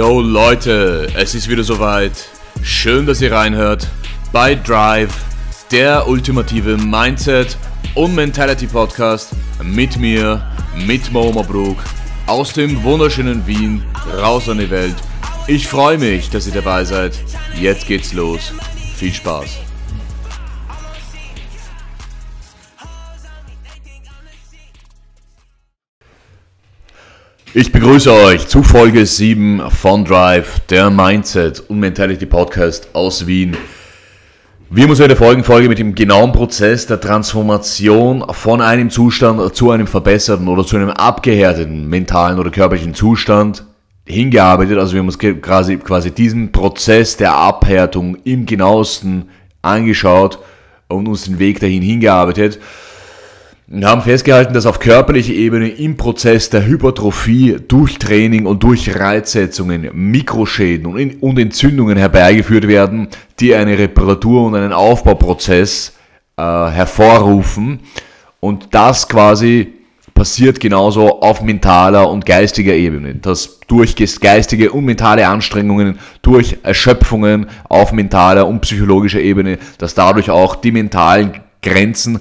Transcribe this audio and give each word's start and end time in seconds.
Yo 0.00 0.22
Leute, 0.22 1.08
es 1.14 1.34
ist 1.34 1.46
wieder 1.46 1.62
soweit. 1.62 2.30
Schön, 2.62 3.04
dass 3.04 3.20
ihr 3.20 3.32
reinhört 3.32 3.86
bei 4.32 4.54
Drive, 4.54 5.12
der 5.70 6.08
ultimative 6.08 6.78
Mindset 6.78 7.58
und 7.94 8.14
Mentality 8.14 8.66
Podcast 8.66 9.32
mit 9.62 9.98
mir, 9.98 10.40
mit 10.86 11.12
Mo 11.12 11.30
Mabruk, 11.32 11.76
aus 12.26 12.54
dem 12.54 12.82
wunderschönen 12.82 13.46
Wien, 13.46 13.84
raus 14.22 14.48
an 14.48 14.56
die 14.56 14.70
Welt. 14.70 14.96
Ich 15.46 15.68
freue 15.68 15.98
mich, 15.98 16.30
dass 16.30 16.46
ihr 16.46 16.54
dabei 16.54 16.82
seid. 16.86 17.18
Jetzt 17.60 17.86
geht's 17.86 18.14
los. 18.14 18.54
Viel 18.96 19.12
Spaß. 19.12 19.58
Ich 27.52 27.72
begrüße 27.72 28.12
euch 28.12 28.46
zu 28.46 28.62
Folge 28.62 29.04
7 29.04 29.62
von 29.70 30.04
Drive, 30.04 30.60
der 30.70 30.88
Mindset 30.88 31.58
und 31.68 31.80
Mentality 31.80 32.24
Podcast 32.24 32.90
aus 32.92 33.26
Wien. 33.26 33.56
Wir 34.70 34.84
haben 34.84 34.90
uns 34.90 35.00
heute 35.00 35.16
folgende 35.16 35.44
Folge 35.44 35.68
mit 35.68 35.80
dem 35.80 35.96
genauen 35.96 36.30
Prozess 36.30 36.86
der 36.86 37.00
Transformation 37.00 38.24
von 38.30 38.60
einem 38.60 38.88
Zustand 38.88 39.56
zu 39.56 39.72
einem 39.72 39.88
verbesserten 39.88 40.46
oder 40.46 40.64
zu 40.64 40.76
einem 40.76 40.90
abgehärteten 40.90 41.88
mentalen 41.88 42.38
oder 42.38 42.52
körperlichen 42.52 42.94
Zustand 42.94 43.64
hingearbeitet. 44.06 44.78
Also 44.78 44.92
wir 44.92 45.00
haben 45.00 45.08
uns 45.08 45.18
quasi, 45.18 45.78
quasi 45.78 46.12
diesen 46.12 46.52
Prozess 46.52 47.16
der 47.16 47.34
Abhärtung 47.34 48.16
im 48.22 48.46
genauesten 48.46 49.28
angeschaut 49.60 50.38
und 50.86 51.08
uns 51.08 51.24
den 51.24 51.40
Weg 51.40 51.58
dahin 51.58 51.82
hingearbeitet 51.82 52.60
und 53.70 53.84
haben 53.84 54.02
festgehalten, 54.02 54.52
dass 54.52 54.66
auf 54.66 54.80
körperlicher 54.80 55.32
Ebene 55.32 55.68
im 55.68 55.96
Prozess 55.96 56.50
der 56.50 56.66
Hypertrophie 56.66 57.56
durch 57.68 57.98
Training 57.98 58.46
und 58.46 58.64
durch 58.64 58.98
Reizsetzungen 58.98 59.88
Mikroschäden 59.92 60.86
und 61.20 61.38
Entzündungen 61.38 61.96
herbeigeführt 61.96 62.66
werden, 62.66 63.08
die 63.38 63.54
eine 63.54 63.78
Reparatur 63.78 64.44
und 64.44 64.56
einen 64.56 64.72
Aufbauprozess 64.72 65.94
äh, 66.36 66.42
hervorrufen. 66.42 67.80
Und 68.40 68.68
das 68.72 69.08
quasi 69.08 69.72
passiert 70.14 70.58
genauso 70.58 71.20
auf 71.20 71.40
mentaler 71.40 72.10
und 72.10 72.26
geistiger 72.26 72.74
Ebene, 72.74 73.14
dass 73.14 73.60
durch 73.68 73.94
geistige 74.20 74.72
und 74.72 74.84
mentale 74.84 75.28
Anstrengungen, 75.28 76.00
durch 76.22 76.58
Erschöpfungen 76.64 77.46
auf 77.68 77.92
mentaler 77.92 78.48
und 78.48 78.62
psychologischer 78.62 79.20
Ebene, 79.20 79.58
dass 79.78 79.94
dadurch 79.94 80.28
auch 80.28 80.56
die 80.56 80.72
mentalen 80.72 81.34
Grenzen 81.62 82.18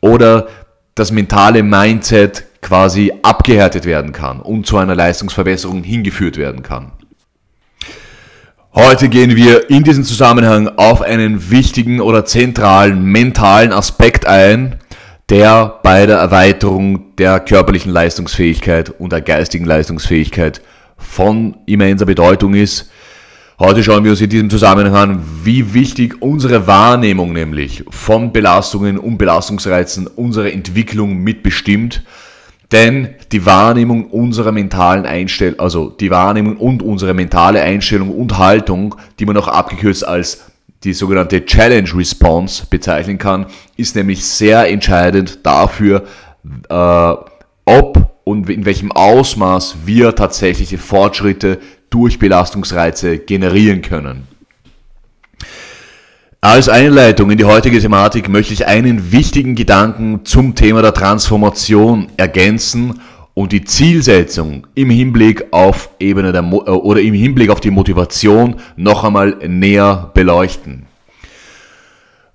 oder 0.00 0.48
das 0.96 1.12
mentale 1.12 1.62
Mindset 1.62 2.44
quasi 2.62 3.12
abgehärtet 3.22 3.84
werden 3.84 4.12
kann 4.12 4.40
und 4.40 4.66
zu 4.66 4.78
einer 4.78 4.96
Leistungsverbesserung 4.96 5.84
hingeführt 5.84 6.36
werden 6.36 6.62
kann. 6.62 6.90
Heute 8.74 9.08
gehen 9.08 9.36
wir 9.36 9.70
in 9.70 9.84
diesem 9.84 10.04
Zusammenhang 10.04 10.68
auf 10.76 11.00
einen 11.00 11.50
wichtigen 11.50 12.00
oder 12.00 12.24
zentralen 12.24 13.04
mentalen 13.04 13.72
Aspekt 13.72 14.26
ein, 14.26 14.80
der 15.28 15.80
bei 15.82 16.06
der 16.06 16.18
Erweiterung 16.18 17.14
der 17.16 17.40
körperlichen 17.40 17.92
Leistungsfähigkeit 17.92 18.90
und 18.90 19.12
der 19.12 19.20
geistigen 19.20 19.64
Leistungsfähigkeit 19.64 20.62
von 20.96 21.58
immenser 21.66 22.06
Bedeutung 22.06 22.54
ist 22.54 22.90
Heute 23.58 23.82
schauen 23.82 24.04
wir 24.04 24.10
uns 24.10 24.20
in 24.20 24.28
diesem 24.28 24.50
Zusammenhang 24.50 24.94
an, 24.94 25.24
wie 25.42 25.72
wichtig 25.72 26.20
unsere 26.20 26.66
Wahrnehmung 26.66 27.32
nämlich 27.32 27.84
von 27.88 28.30
Belastungen 28.30 28.98
und 28.98 29.16
Belastungsreizen 29.16 30.08
unsere 30.08 30.52
Entwicklung 30.52 31.16
mitbestimmt. 31.16 32.02
Denn 32.70 33.14
die 33.32 33.46
Wahrnehmung 33.46 34.10
unserer 34.10 34.52
mentalen 34.52 35.06
Einstellung, 35.06 35.58
also 35.58 35.88
die 35.88 36.10
Wahrnehmung 36.10 36.58
und 36.58 36.82
unsere 36.82 37.14
mentale 37.14 37.62
Einstellung 37.62 38.10
und 38.10 38.36
Haltung, 38.36 38.94
die 39.18 39.24
man 39.24 39.38
auch 39.38 39.48
abgekürzt 39.48 40.06
als 40.06 40.50
die 40.84 40.92
sogenannte 40.92 41.46
Challenge 41.46 41.88
Response 41.94 42.66
bezeichnen 42.68 43.16
kann, 43.16 43.46
ist 43.78 43.96
nämlich 43.96 44.22
sehr 44.26 44.68
entscheidend 44.68 45.46
dafür, 45.46 46.04
äh, 46.68 47.14
ob 47.64 48.16
und 48.24 48.50
in 48.50 48.66
welchem 48.66 48.90
Ausmaß 48.90 49.76
wir 49.86 50.14
tatsächliche 50.14 50.78
Fortschritte 50.78 51.58
durch 51.96 52.18
Belastungsreize 52.18 53.16
generieren 53.16 53.80
können. 53.80 54.28
Als 56.42 56.68
Einleitung 56.68 57.30
in 57.30 57.38
die 57.38 57.46
heutige 57.46 57.80
Thematik 57.80 58.28
möchte 58.28 58.52
ich 58.52 58.66
einen 58.66 59.12
wichtigen 59.12 59.54
Gedanken 59.54 60.26
zum 60.26 60.54
Thema 60.54 60.82
der 60.82 60.92
Transformation 60.92 62.08
ergänzen 62.18 63.00
und 63.32 63.52
die 63.52 63.64
Zielsetzung 63.64 64.66
im 64.74 64.90
Hinblick 64.90 65.46
auf 65.52 65.88
Ebene 65.98 66.32
der 66.32 66.42
Mo 66.42 66.58
oder 66.64 67.00
im 67.00 67.14
Hinblick 67.14 67.48
auf 67.48 67.60
die 67.60 67.70
Motivation 67.70 68.56
noch 68.76 69.02
einmal 69.02 69.38
näher 69.48 70.10
beleuchten. 70.12 70.84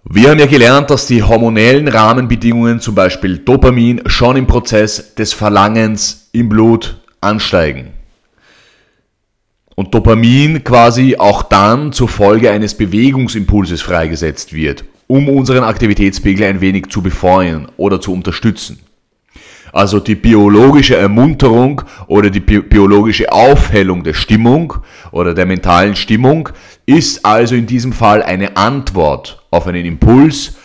Wir 0.04 0.32
haben 0.32 0.40
ja 0.40 0.48
gelernt, 0.48 0.90
dass 0.90 1.06
die 1.06 1.22
hormonellen 1.22 1.88
Rahmenbedingungen, 1.88 2.80
zum 2.80 2.96
Beispiel 2.96 3.38
Dopamin, 3.38 4.02
schon 4.08 4.38
im 4.38 4.48
Prozess 4.48 5.14
des 5.14 5.34
Verlangens 5.34 6.30
im 6.32 6.50
Blut 6.50 7.00
ansteigen. 7.22 8.01
Und 9.82 9.96
Dopamin 9.96 10.64
quasi 10.64 11.16
auch 11.18 11.42
dann 11.42 11.92
zur 11.92 12.08
Folge 12.08 12.52
eines 12.52 12.76
Bewegungsimpulses 12.76 13.82
freigesetzt 13.82 14.54
wird, 14.54 14.86
um 15.08 15.28
unseren 15.28 15.64
Aktivitätspegel 15.64 16.46
ein 16.46 16.62
wenig 16.62 16.92
zu 16.92 17.02
befeuern 17.02 17.68
oder 17.78 18.00
zu 18.00 18.14
unterstützen. 18.14 18.80
Also 19.74 20.00
die 20.00 20.14
biologische 20.14 20.98
Ermunterung 20.98 21.82
oder 22.06 22.30
die 22.30 22.42
biologische 22.42 23.32
Aufhellung 23.32 24.04
der 24.04 24.14
Stimmung 24.14 24.76
oder 25.12 25.34
der 25.34 25.48
mentalen 25.48 25.96
Stimmung 25.96 26.50
ist 26.86 27.26
also 27.26 27.56
in 27.56 27.66
diesem 27.66 27.92
Fall 27.92 28.22
eine 28.22 28.58
Antwort 28.58 29.42
auf 29.50 29.66
einen 29.66 29.88
Impuls, 29.88 30.58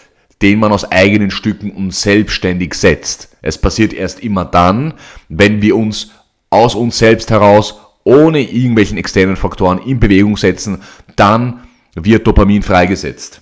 den 0.42 0.58
man 0.58 0.72
aus 0.72 0.92
eigenen 0.92 1.30
Stücken 1.30 1.70
und 1.70 1.94
selbstständig 1.94 2.74
setzt. 2.74 3.34
Es 3.40 3.56
passiert 3.56 3.94
erst 3.94 4.20
immer 4.20 4.44
dann, 4.44 4.92
wenn 5.30 5.62
wir 5.62 5.74
uns 5.74 6.10
aus 6.50 6.74
uns 6.74 6.98
selbst 6.98 7.30
heraus 7.30 7.80
ohne 8.06 8.40
irgendwelchen 8.40 8.98
externen 8.98 9.36
Faktoren 9.36 9.78
in 9.78 9.98
Bewegung 9.98 10.36
setzen, 10.36 10.78
dann 11.16 11.60
wird 11.96 12.26
Dopamin 12.26 12.62
freigesetzt. 12.62 13.40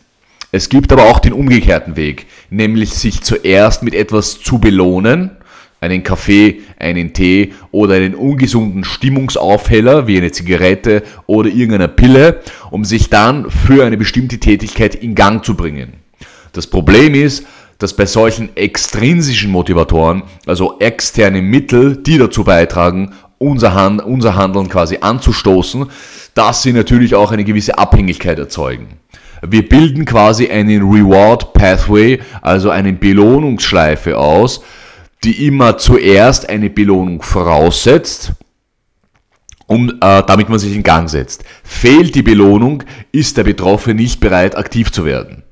Es 0.52 0.68
gibt 0.68 0.90
aber 0.92 1.04
auch 1.04 1.18
den 1.18 1.32
umgekehrten 1.34 1.96
Weg, 1.96 2.26
nämlich 2.48 2.94
sich 2.94 3.22
zuerst 3.22 3.82
mit 3.82 3.94
etwas 3.94 4.40
zu 4.40 4.58
belohnen, 4.58 5.32
einen 5.80 6.02
Kaffee, 6.02 6.62
einen 6.78 7.12
Tee 7.12 7.52
oder 7.72 7.94
einen 7.94 8.14
ungesunden 8.14 8.84
Stimmungsaufheller 8.84 10.06
wie 10.06 10.16
eine 10.16 10.32
Zigarette 10.32 11.02
oder 11.26 11.50
irgendeine 11.50 11.88
Pille, 11.88 12.40
um 12.70 12.86
sich 12.86 13.10
dann 13.10 13.50
für 13.50 13.84
eine 13.84 13.98
bestimmte 13.98 14.38
Tätigkeit 14.38 14.94
in 14.94 15.14
Gang 15.14 15.44
zu 15.44 15.56
bringen. 15.56 15.94
Das 16.52 16.66
Problem 16.68 17.14
ist, 17.14 17.44
dass 17.78 17.94
bei 17.94 18.06
solchen 18.06 18.56
extrinsischen 18.56 19.50
Motivatoren, 19.50 20.22
also 20.46 20.78
externe 20.78 21.42
Mittel, 21.42 21.98
die 21.98 22.16
dazu 22.16 22.44
beitragen, 22.44 23.12
unser, 23.44 23.74
Hand, 23.74 24.02
unser 24.02 24.34
Handeln 24.34 24.68
quasi 24.68 24.98
anzustoßen, 25.00 25.86
dass 26.34 26.62
sie 26.62 26.72
natürlich 26.72 27.14
auch 27.14 27.30
eine 27.30 27.44
gewisse 27.44 27.78
Abhängigkeit 27.78 28.38
erzeugen. 28.38 28.98
Wir 29.46 29.68
bilden 29.68 30.04
quasi 30.04 30.48
einen 30.48 30.82
Reward 30.82 31.52
Pathway, 31.52 32.20
also 32.40 32.70
eine 32.70 32.92
Belohnungsschleife 32.92 34.16
aus, 34.16 34.62
die 35.22 35.46
immer 35.46 35.78
zuerst 35.78 36.48
eine 36.48 36.70
Belohnung 36.70 37.22
voraussetzt, 37.22 38.32
um, 39.66 39.90
äh, 39.90 40.22
damit 40.26 40.48
man 40.48 40.58
sich 40.58 40.74
in 40.74 40.82
Gang 40.82 41.08
setzt. 41.08 41.44
Fehlt 41.62 42.14
die 42.14 42.22
Belohnung, 42.22 42.82
ist 43.12 43.36
der 43.36 43.44
Betroffene 43.44 43.94
nicht 43.94 44.20
bereit, 44.20 44.56
aktiv 44.56 44.92
zu 44.92 45.04
werden. 45.04 45.42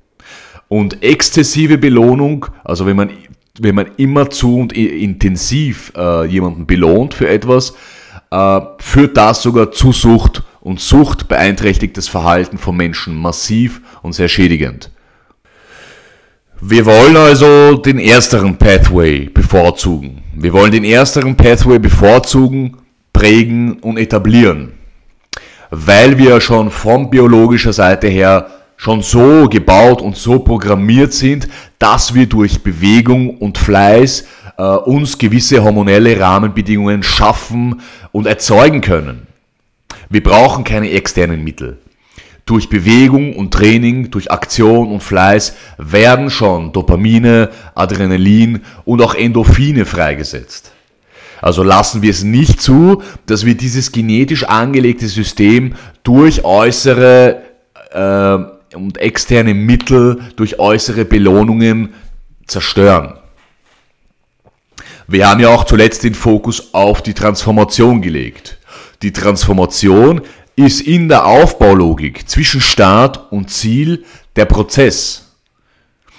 Und 0.69 1.03
exzessive 1.03 1.77
Belohnung, 1.77 2.47
also 2.65 2.87
wenn 2.87 2.97
man 2.97 3.11
wenn 3.59 3.75
man 3.75 3.91
immer 3.97 4.31
zu 4.31 4.59
und 4.59 4.73
intensiv 4.73 5.93
äh, 5.97 6.27
jemanden 6.27 6.67
belohnt 6.67 7.15
für 7.15 7.29
etwas, 7.29 7.75
äh, 8.31 8.61
führt 8.79 9.17
das 9.17 9.43
sogar 9.43 9.73
zu 9.73 9.93
Sucht. 9.93 10.43
Und 10.61 10.81
Sucht 10.81 11.29
beeinträchtigt 11.29 11.97
das 11.97 12.09
Verhalten 12.09 12.57
von 12.57 12.77
Menschen 12.77 13.17
massiv 13.17 13.83
und 14.03 14.13
sehr 14.13 14.29
schädigend. 14.29 14.91
Wir 16.61 16.87
wollen 16.87 17.17
also 17.17 17.77
den 17.77 17.99
ersteren 17.99 18.57
Pathway 18.57 19.29
bevorzugen. 19.29 20.23
Wir 20.37 20.53
wollen 20.53 20.71
den 20.71 20.85
ersteren 20.85 21.37
Pathway 21.37 21.81
bevorzugen, 21.81 22.77
prägen 23.13 23.81
und 23.81 23.99
etablieren. 23.99 24.75
Weil 25.71 26.19
wir 26.19 26.41
schon 26.41 26.71
von 26.71 27.11
biologischer 27.11 27.73
Seite 27.73 28.07
her 28.07 28.62
schon 28.83 29.01
so 29.01 29.49
gebaut 29.49 30.03
und 30.03 30.17
so 30.17 30.41
programmiert 30.41 31.13
sind, 31.13 31.47
dass 31.79 32.15
wir 32.15 32.27
durch 32.27 32.65
Bewegung 32.65 33.39
und 33.39 33.57
Fleiß 33.57 34.25
äh, 34.59 34.63
uns 34.63 35.19
gewisse 35.19 35.63
hormonelle 35.63 36.19
Rahmenbedingungen 36.19 37.05
schaffen 37.05 37.81
und 38.11 38.27
erzeugen 38.27 38.81
können. 38.81 39.29
Wir 40.09 40.21
brauchen 40.21 40.65
keine 40.65 40.91
externen 40.91 41.45
Mittel. 41.45 41.79
Durch 42.45 42.69
Bewegung 42.69 43.37
und 43.37 43.55
Training, 43.55 44.11
durch 44.11 44.33
Aktion 44.33 44.91
und 44.91 45.01
Fleiß 45.01 45.55
werden 45.79 46.29
schon 46.29 46.73
Dopamine, 46.73 47.51
Adrenalin 47.77 48.63
und 48.85 49.01
auch 49.01 49.15
Endorphine 49.15 49.85
freigesetzt. 49.85 50.73
Also 51.41 51.63
lassen 51.63 52.03
wir 52.03 52.11
es 52.11 52.25
nicht 52.25 52.61
zu, 52.61 53.01
dass 53.27 53.47
wir 53.47 53.55
dieses 53.57 53.93
genetisch 53.93 54.43
angelegte 54.43 55.07
System 55.07 55.75
durch 56.03 56.45
äußere 56.45 57.43
äh, 57.93 58.62
und 58.75 58.99
externe 58.99 59.55
Mittel, 59.55 60.21
durch 60.37 60.59
äußere 60.59 61.05
Belohnungen 61.05 61.95
zerstören. 62.47 63.19
Wir 65.07 65.29
haben 65.29 65.41
ja 65.41 65.49
auch 65.49 65.65
zuletzt 65.65 66.05
den 66.05 66.15
Fokus 66.15 66.73
auf 66.73 67.03
die 67.03 67.15
Transformation 67.15 68.01
gelegt. 68.01 68.59
Die 69.03 69.13
Transformation 69.13 70.23
ist 70.57 70.81
in 70.81 71.09
der 71.09 71.27
Aufbaulogik 71.27 72.29
zwischen 72.29 72.61
Start 72.61 73.33
und 73.33 73.51
Ziel 73.51 74.05
der 74.37 74.45
Prozess. 74.45 75.33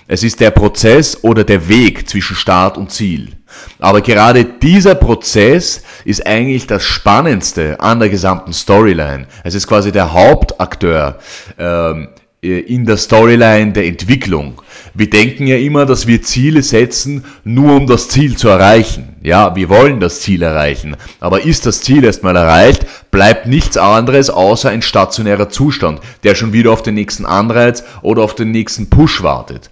Es 0.07 0.21
ist 0.21 0.39
der 0.41 0.51
Prozess 0.51 1.23
oder 1.23 1.43
der 1.43 1.69
Weg 1.69 2.09
zwischen 2.09 2.35
Start 2.35 2.77
und 2.77 2.91
Ziel. 2.91 3.37
Aber 3.79 4.01
gerade 4.01 4.43
dieser 4.43 4.95
Prozess 4.95 5.83
ist 6.03 6.25
eigentlich 6.27 6.67
das 6.67 6.83
Spannendste 6.83 7.79
an 7.79 7.99
der 7.99 8.09
gesamten 8.09 8.51
Storyline. 8.51 9.27
Es 9.43 9.55
ist 9.55 9.67
quasi 9.67 9.91
der 9.91 10.11
Hauptakteur 10.11 11.19
ähm, 11.57 12.09
in 12.43 12.85
der 12.85 12.97
Storyline 12.97 13.71
der 13.71 13.85
Entwicklung. 13.85 14.61
Wir 14.93 15.09
denken 15.09 15.47
ja 15.47 15.55
immer, 15.57 15.85
dass 15.85 16.05
wir 16.07 16.21
Ziele 16.21 16.61
setzen, 16.61 17.23
nur 17.43 17.75
um 17.77 17.87
das 17.87 18.09
Ziel 18.09 18.35
zu 18.37 18.49
erreichen. 18.49 19.15
Ja, 19.23 19.55
wir 19.55 19.69
wollen 19.69 19.99
das 19.99 20.19
Ziel 20.19 20.41
erreichen. 20.41 20.97
Aber 21.19 21.45
ist 21.45 21.65
das 21.65 21.81
Ziel 21.81 22.03
erstmal 22.03 22.35
erreicht, 22.35 22.85
bleibt 23.09 23.47
nichts 23.47 23.77
anderes 23.77 24.29
außer 24.29 24.69
ein 24.69 24.81
stationärer 24.81 25.49
Zustand, 25.49 26.01
der 26.23 26.35
schon 26.35 26.51
wieder 26.51 26.71
auf 26.71 26.83
den 26.83 26.95
nächsten 26.95 27.25
Anreiz 27.25 27.83
oder 28.01 28.21
auf 28.21 28.35
den 28.35 28.51
nächsten 28.51 28.89
Push 28.89 29.23
wartet. 29.23 29.69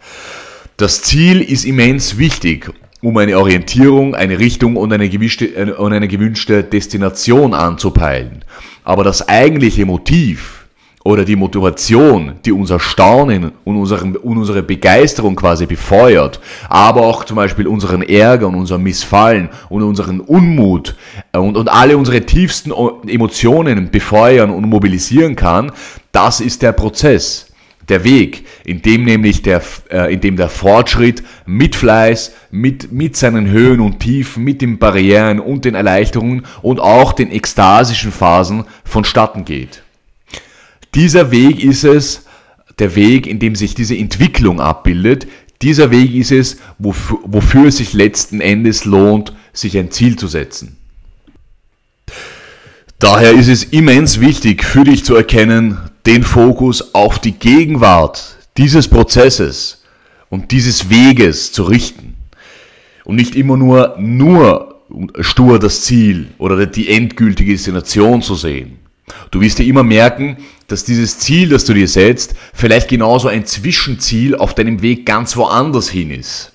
Das 0.77 1.01
Ziel 1.01 1.41
ist 1.41 1.65
immens 1.65 2.17
wichtig, 2.17 2.71
um 3.01 3.17
eine 3.17 3.37
Orientierung, 3.37 4.15
eine 4.15 4.39
Richtung 4.39 4.77
und 4.77 4.93
eine, 4.93 5.09
gewünschte, 5.09 5.75
und 5.75 5.91
eine 5.91 6.07
gewünschte 6.07 6.63
Destination 6.63 7.53
anzupeilen. 7.53 8.45
Aber 8.83 9.03
das 9.03 9.27
eigentliche 9.27 9.85
Motiv, 9.85 10.60
oder 11.03 11.25
die 11.25 11.35
Motivation, 11.35 12.33
die 12.45 12.51
unser 12.51 12.79
Staunen 12.79 13.51
und 13.63 13.77
unsere, 13.77 14.61
Begeisterung 14.61 15.35
quasi 15.35 15.65
befeuert, 15.65 16.39
aber 16.69 17.01
auch 17.01 17.23
zum 17.23 17.37
Beispiel 17.37 17.67
unseren 17.67 18.03
Ärger 18.03 18.47
und 18.47 18.55
unser 18.55 18.77
Missfallen 18.77 19.49
und 19.69 19.81
unseren 19.81 20.19
Unmut 20.19 20.95
äh, 21.31 21.39
und, 21.39 21.57
und 21.57 21.69
alle 21.69 21.97
unsere 21.97 22.21
tiefsten 22.21 22.71
Emotionen 23.07 23.89
befeuern 23.89 24.51
und 24.51 24.67
mobilisieren 24.69 25.35
kann, 25.35 25.71
das 26.11 26.39
ist 26.39 26.61
der 26.61 26.73
Prozess, 26.73 27.47
der 27.89 28.03
Weg, 28.03 28.45
in 28.63 28.81
dem 28.81 29.03
nämlich 29.03 29.41
der, 29.41 29.61
äh, 29.89 30.13
in 30.13 30.21
dem 30.21 30.37
der 30.37 30.49
Fortschritt 30.49 31.23
mit 31.45 31.75
Fleiß, 31.75 32.33
mit, 32.51 32.91
mit 32.91 33.17
seinen 33.17 33.49
Höhen 33.49 33.79
und 33.79 33.99
Tiefen, 33.99 34.43
mit 34.43 34.61
den 34.61 34.77
Barrieren 34.77 35.39
und 35.39 35.65
den 35.65 35.73
Erleichterungen 35.73 36.45
und 36.61 36.79
auch 36.79 37.11
den 37.13 37.31
ekstasischen 37.31 38.11
Phasen 38.11 38.65
vonstatten 38.85 39.45
geht. 39.45 39.81
Dieser 40.93 41.31
Weg 41.31 41.63
ist 41.63 41.83
es, 41.83 42.25
der 42.79 42.95
Weg, 42.95 43.27
in 43.27 43.39
dem 43.39 43.55
sich 43.55 43.75
diese 43.75 43.95
Entwicklung 43.95 44.59
abbildet. 44.59 45.27
Dieser 45.61 45.91
Weg 45.91 46.15
ist 46.15 46.31
es, 46.31 46.57
wofür, 46.79 47.19
wofür 47.23 47.67
es 47.67 47.77
sich 47.77 47.93
letzten 47.93 48.41
Endes 48.41 48.85
lohnt, 48.85 49.33
sich 49.53 49.77
ein 49.77 49.91
Ziel 49.91 50.17
zu 50.17 50.27
setzen. 50.27 50.77
Daher 52.99 53.31
ist 53.31 53.47
es 53.47 53.63
immens 53.63 54.19
wichtig 54.19 54.63
für 54.63 54.83
dich 54.83 55.03
zu 55.03 55.15
erkennen, 55.15 55.77
den 56.05 56.23
Fokus 56.23 56.93
auf 56.93 57.19
die 57.19 57.33
Gegenwart 57.33 58.37
dieses 58.57 58.87
Prozesses 58.87 59.83
und 60.29 60.51
dieses 60.51 60.89
Weges 60.89 61.51
zu 61.51 61.63
richten. 61.63 62.15
Und 63.03 63.15
nicht 63.15 63.35
immer 63.35 63.57
nur, 63.57 63.95
nur 63.99 64.81
stur 65.19 65.57
das 65.57 65.81
Ziel 65.81 66.27
oder 66.37 66.65
die 66.65 66.89
endgültige 66.89 67.51
Destination 67.53 68.21
zu 68.21 68.35
sehen. 68.35 68.77
Du 69.31 69.41
wirst 69.41 69.59
dir 69.59 69.65
immer 69.65 69.83
merken, 69.83 70.37
dass 70.71 70.83
dieses 70.83 71.19
Ziel, 71.19 71.49
das 71.49 71.65
du 71.65 71.73
dir 71.73 71.87
setzt, 71.87 72.33
vielleicht 72.53 72.89
genauso 72.89 73.27
ein 73.27 73.45
Zwischenziel 73.45 74.35
auf 74.35 74.53
deinem 74.53 74.81
Weg 74.81 75.05
ganz 75.05 75.35
woanders 75.35 75.89
hin 75.89 76.11
ist. 76.11 76.51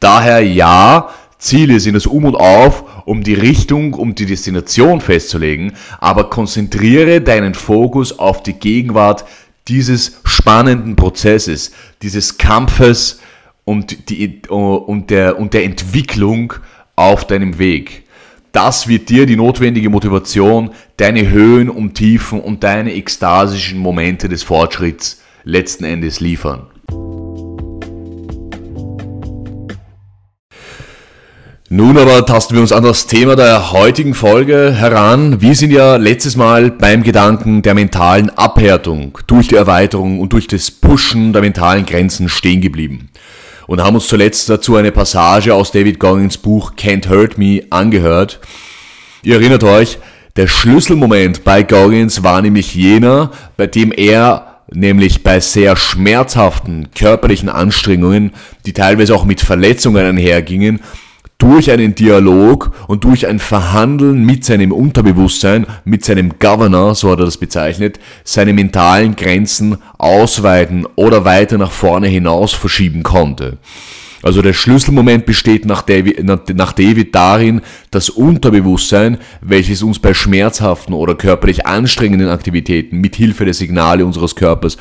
Daher 0.00 0.40
ja, 0.40 1.10
Ziele 1.38 1.78
sind 1.78 1.94
das 1.94 2.06
Um 2.06 2.24
und 2.24 2.36
Auf, 2.36 2.84
um 3.06 3.22
die 3.22 3.34
Richtung, 3.34 3.94
um 3.94 4.14
die 4.14 4.26
Destination 4.26 5.00
festzulegen, 5.00 5.74
aber 5.98 6.30
konzentriere 6.30 7.20
deinen 7.20 7.54
Fokus 7.54 8.18
auf 8.18 8.42
die 8.42 8.54
Gegenwart 8.54 9.24
dieses 9.68 10.20
spannenden 10.24 10.96
Prozesses, 10.96 11.72
dieses 12.02 12.38
Kampfes 12.38 13.20
und, 13.64 14.10
die, 14.10 14.40
und, 14.48 15.10
der, 15.10 15.38
und 15.38 15.54
der 15.54 15.64
Entwicklung 15.64 16.54
auf 16.96 17.26
deinem 17.26 17.58
Weg. 17.58 18.03
Das 18.54 18.86
wird 18.86 19.08
dir 19.08 19.26
die 19.26 19.34
notwendige 19.34 19.90
Motivation, 19.90 20.70
deine 20.96 21.28
Höhen 21.28 21.68
und 21.68 21.94
Tiefen 21.94 22.40
und 22.40 22.62
deine 22.62 22.94
ekstasischen 22.94 23.80
Momente 23.80 24.28
des 24.28 24.44
Fortschritts 24.44 25.20
letzten 25.42 25.82
Endes 25.82 26.20
liefern. 26.20 26.68
Nun 31.68 31.98
aber 31.98 32.24
tasten 32.24 32.54
wir 32.54 32.60
uns 32.60 32.70
an 32.70 32.84
das 32.84 33.08
Thema 33.08 33.34
der 33.34 33.72
heutigen 33.72 34.14
Folge 34.14 34.72
heran. 34.72 35.40
Wir 35.40 35.56
sind 35.56 35.72
ja 35.72 35.96
letztes 35.96 36.36
Mal 36.36 36.70
beim 36.70 37.02
Gedanken 37.02 37.62
der 37.62 37.74
mentalen 37.74 38.30
Abhärtung 38.30 39.18
durch 39.26 39.48
die 39.48 39.56
Erweiterung 39.56 40.20
und 40.20 40.32
durch 40.32 40.46
das 40.46 40.70
Pushen 40.70 41.32
der 41.32 41.42
mentalen 41.42 41.86
Grenzen 41.86 42.28
stehen 42.28 42.60
geblieben 42.60 43.10
und 43.66 43.82
haben 43.82 43.94
uns 43.94 44.08
zuletzt 44.08 44.48
dazu 44.48 44.76
eine 44.76 44.92
Passage 44.92 45.54
aus 45.54 45.72
David 45.72 45.98
Goggins 45.98 46.38
Buch 46.38 46.72
Can't 46.76 47.08
Hurt 47.08 47.38
Me 47.38 47.62
angehört. 47.70 48.40
Ihr 49.22 49.36
erinnert 49.36 49.64
euch, 49.64 49.98
der 50.36 50.48
Schlüsselmoment 50.48 51.44
bei 51.44 51.62
Goggins 51.62 52.22
war 52.22 52.42
nämlich 52.42 52.74
jener, 52.74 53.30
bei 53.56 53.66
dem 53.66 53.92
er 53.92 54.62
nämlich 54.72 55.22
bei 55.22 55.40
sehr 55.40 55.76
schmerzhaften 55.76 56.88
körperlichen 56.94 57.48
Anstrengungen, 57.48 58.32
die 58.66 58.72
teilweise 58.72 59.14
auch 59.14 59.24
mit 59.24 59.40
Verletzungen 59.40 60.04
einhergingen, 60.04 60.80
durch 61.38 61.70
einen 61.70 61.94
Dialog 61.94 62.72
und 62.86 63.04
durch 63.04 63.26
ein 63.26 63.38
Verhandeln 63.38 64.24
mit 64.24 64.44
seinem 64.44 64.72
Unterbewusstsein, 64.72 65.66
mit 65.84 66.04
seinem 66.04 66.38
Governor, 66.38 66.94
so 66.94 67.10
hat 67.10 67.18
er 67.18 67.26
das 67.26 67.38
bezeichnet, 67.38 67.98
seine 68.22 68.52
mentalen 68.52 69.16
Grenzen 69.16 69.78
ausweiten 69.98 70.86
oder 70.96 71.24
weiter 71.24 71.58
nach 71.58 71.72
vorne 71.72 72.06
hinaus 72.06 72.52
verschieben 72.52 73.02
konnte. 73.02 73.58
Also 74.24 74.40
der 74.40 74.54
Schlüsselmoment 74.54 75.26
besteht 75.26 75.66
nach 75.66 75.82
David, 75.82 76.24
nach 76.24 76.72
David 76.72 77.14
darin, 77.14 77.60
das 77.90 78.08
Unterbewusstsein, 78.08 79.18
welches 79.42 79.82
uns 79.82 79.98
bei 79.98 80.14
schmerzhaften 80.14 80.94
oder 80.94 81.14
körperlich 81.14 81.66
anstrengenden 81.66 82.30
Aktivitäten 82.30 83.02
mit 83.02 83.16
Hilfe 83.16 83.44
der 83.44 83.52
Signale 83.52 84.06
unseres 84.06 84.34
Körpers 84.34 84.78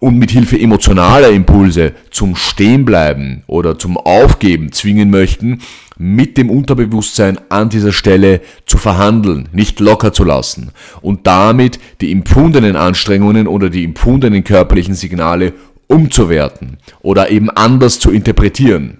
und 0.00 0.18
mit 0.18 0.30
Hilfe 0.30 0.58
emotionaler 0.58 1.30
Impulse 1.30 1.92
zum 2.10 2.36
Stehenbleiben 2.36 3.42
oder 3.46 3.78
zum 3.78 3.96
Aufgeben 3.96 4.72
zwingen 4.72 5.10
möchten, 5.10 5.60
mit 5.96 6.38
dem 6.38 6.50
Unterbewusstsein 6.50 7.38
an 7.48 7.68
dieser 7.68 7.92
Stelle 7.92 8.40
zu 8.66 8.78
verhandeln, 8.78 9.48
nicht 9.52 9.80
locker 9.80 10.12
zu 10.12 10.24
lassen 10.24 10.70
und 11.02 11.26
damit 11.26 11.80
die 12.00 12.12
empfundenen 12.12 12.76
Anstrengungen 12.76 13.48
oder 13.48 13.68
die 13.68 13.84
empfundenen 13.84 14.44
körperlichen 14.44 14.94
Signale 14.94 15.54
umzuwerten 15.88 16.78
oder 17.00 17.30
eben 17.30 17.50
anders 17.50 17.98
zu 17.98 18.12
interpretieren. 18.12 18.98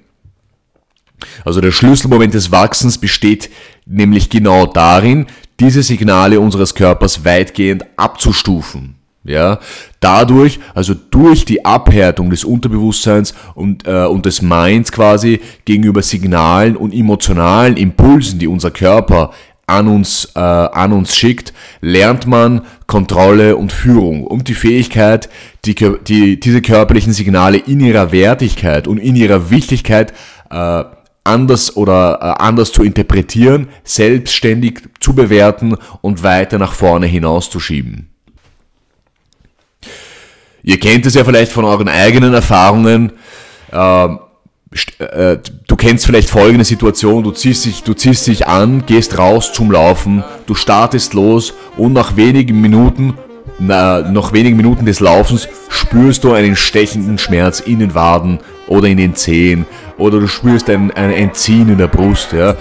Also 1.44 1.60
der 1.60 1.72
Schlüsselmoment 1.72 2.34
des 2.34 2.50
Wachsens 2.50 2.98
besteht 2.98 3.50
nämlich 3.86 4.30
genau 4.30 4.66
darin, 4.66 5.26
diese 5.60 5.82
Signale 5.82 6.40
unseres 6.40 6.74
Körpers 6.74 7.24
weitgehend 7.24 7.84
abzustufen. 7.96 8.97
Ja, 9.28 9.58
dadurch, 10.00 10.58
also 10.74 10.94
durch 10.94 11.44
die 11.44 11.62
Abhärtung 11.62 12.30
des 12.30 12.44
Unterbewusstseins 12.44 13.34
und, 13.54 13.86
äh, 13.86 14.06
und 14.06 14.24
des 14.24 14.40
Minds 14.40 14.90
quasi 14.90 15.40
gegenüber 15.66 16.00
Signalen 16.02 16.76
und 16.76 16.94
emotionalen 16.94 17.76
Impulsen, 17.76 18.38
die 18.38 18.46
unser 18.46 18.70
Körper 18.70 19.32
an 19.66 19.86
uns, 19.86 20.32
äh, 20.34 20.40
an 20.40 20.94
uns 20.94 21.14
schickt, 21.14 21.52
lernt 21.82 22.26
man 22.26 22.62
Kontrolle 22.86 23.56
und 23.56 23.70
Führung 23.70 24.26
und 24.26 24.48
die 24.48 24.54
Fähigkeit, 24.54 25.28
die, 25.66 25.74
die, 25.74 26.40
diese 26.40 26.62
körperlichen 26.62 27.12
Signale 27.12 27.58
in 27.58 27.80
ihrer 27.80 28.10
Wertigkeit 28.12 28.88
und 28.88 28.96
in 28.96 29.14
ihrer 29.14 29.50
Wichtigkeit 29.50 30.14
äh, 30.50 30.84
anders 31.22 31.76
oder 31.76 32.18
äh, 32.22 32.42
anders 32.42 32.72
zu 32.72 32.82
interpretieren, 32.82 33.68
selbstständig 33.84 34.80
zu 35.00 35.14
bewerten 35.14 35.76
und 36.00 36.22
weiter 36.22 36.58
nach 36.58 36.72
vorne 36.72 37.06
hinauszuschieben. 37.06 38.07
Ihr 40.62 40.78
kennt 40.78 41.06
es 41.06 41.14
ja 41.14 41.24
vielleicht 41.24 41.52
von 41.52 41.64
euren 41.64 41.88
eigenen 41.88 42.34
Erfahrungen. 42.34 43.12
Ähm, 43.72 44.18
äh, 44.98 45.38
du 45.66 45.76
kennst 45.76 46.04
vielleicht 46.06 46.28
folgende 46.28 46.64
Situation, 46.64 47.22
du 47.22 47.30
ziehst, 47.30 47.64
dich, 47.64 47.82
du 47.82 47.94
ziehst 47.94 48.26
dich 48.26 48.46
an, 48.46 48.84
gehst 48.84 49.16
raus 49.16 49.52
zum 49.52 49.70
Laufen, 49.70 50.22
du 50.46 50.54
startest 50.54 51.14
los 51.14 51.54
und 51.76 51.94
nach 51.94 52.16
wenigen 52.16 52.60
Minuten, 52.60 53.14
na, 53.58 54.02
nach 54.02 54.32
wenigen 54.32 54.56
Minuten 54.56 54.84
des 54.84 55.00
Laufens 55.00 55.48
spürst 55.70 56.22
du 56.22 56.32
einen 56.32 56.54
stechenden 56.54 57.16
Schmerz 57.16 57.60
in 57.60 57.78
den 57.78 57.94
Waden 57.94 58.40
oder 58.66 58.88
in 58.88 58.98
den 58.98 59.14
Zehen 59.14 59.64
oder 59.96 60.20
du 60.20 60.28
spürst 60.28 60.68
ein, 60.68 60.90
ein 60.90 61.12
Entziehen 61.12 61.70
in 61.70 61.78
der 61.78 61.88
Brust. 61.88 62.32
Ja. 62.32 62.54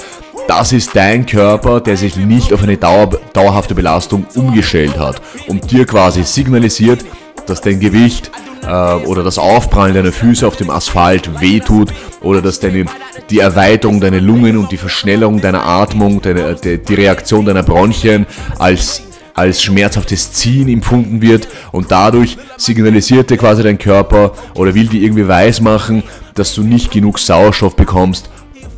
das 0.47 0.71
ist 0.71 0.95
dein 0.95 1.25
Körper, 1.25 1.81
der 1.81 1.97
sich 1.97 2.15
nicht 2.15 2.53
auf 2.53 2.63
eine 2.63 2.77
Dauer, 2.77 3.09
dauerhafte 3.33 3.75
Belastung 3.75 4.25
umgestellt 4.33 4.97
hat 4.97 5.21
und 5.47 5.69
dir 5.71 5.85
quasi 5.85 6.23
signalisiert, 6.23 7.03
dass 7.47 7.61
dein 7.61 7.79
Gewicht 7.79 8.31
äh, 8.65 8.93
oder 9.05 9.23
das 9.23 9.37
Aufprallen 9.37 9.95
deiner 9.95 10.11
Füße 10.11 10.45
auf 10.45 10.55
dem 10.55 10.69
Asphalt 10.69 11.41
wehtut 11.41 11.93
oder 12.21 12.41
dass 12.41 12.59
deine, 12.59 12.85
die 13.29 13.39
Erweiterung 13.39 13.99
deiner 13.99 14.21
Lungen 14.21 14.57
und 14.57 14.71
die 14.71 14.77
Verschnellerung 14.77 15.41
deiner 15.41 15.65
Atmung, 15.65 16.21
deine, 16.21 16.55
die, 16.55 16.77
die 16.77 16.93
Reaktion 16.95 17.45
deiner 17.45 17.63
Bronchien 17.63 18.25
als 18.59 19.03
als 19.33 19.61
schmerzhaftes 19.61 20.33
Ziehen 20.33 20.67
empfunden 20.67 21.21
wird 21.21 21.47
und 21.71 21.91
dadurch 21.91 22.37
signalisiert 22.57 23.29
dir 23.29 23.37
quasi 23.37 23.61
dein 23.61 23.77
Körper 23.77 24.31
oder 24.55 24.73
will 24.73 24.87
dir 24.87 24.99
irgendwie 24.99 25.27
weismachen, 25.27 26.01
dass 26.33 26.55
du 26.55 26.63
nicht 26.63 26.89
genug 26.89 27.19
Sauerstoff 27.19 27.75
bekommst 27.75 28.31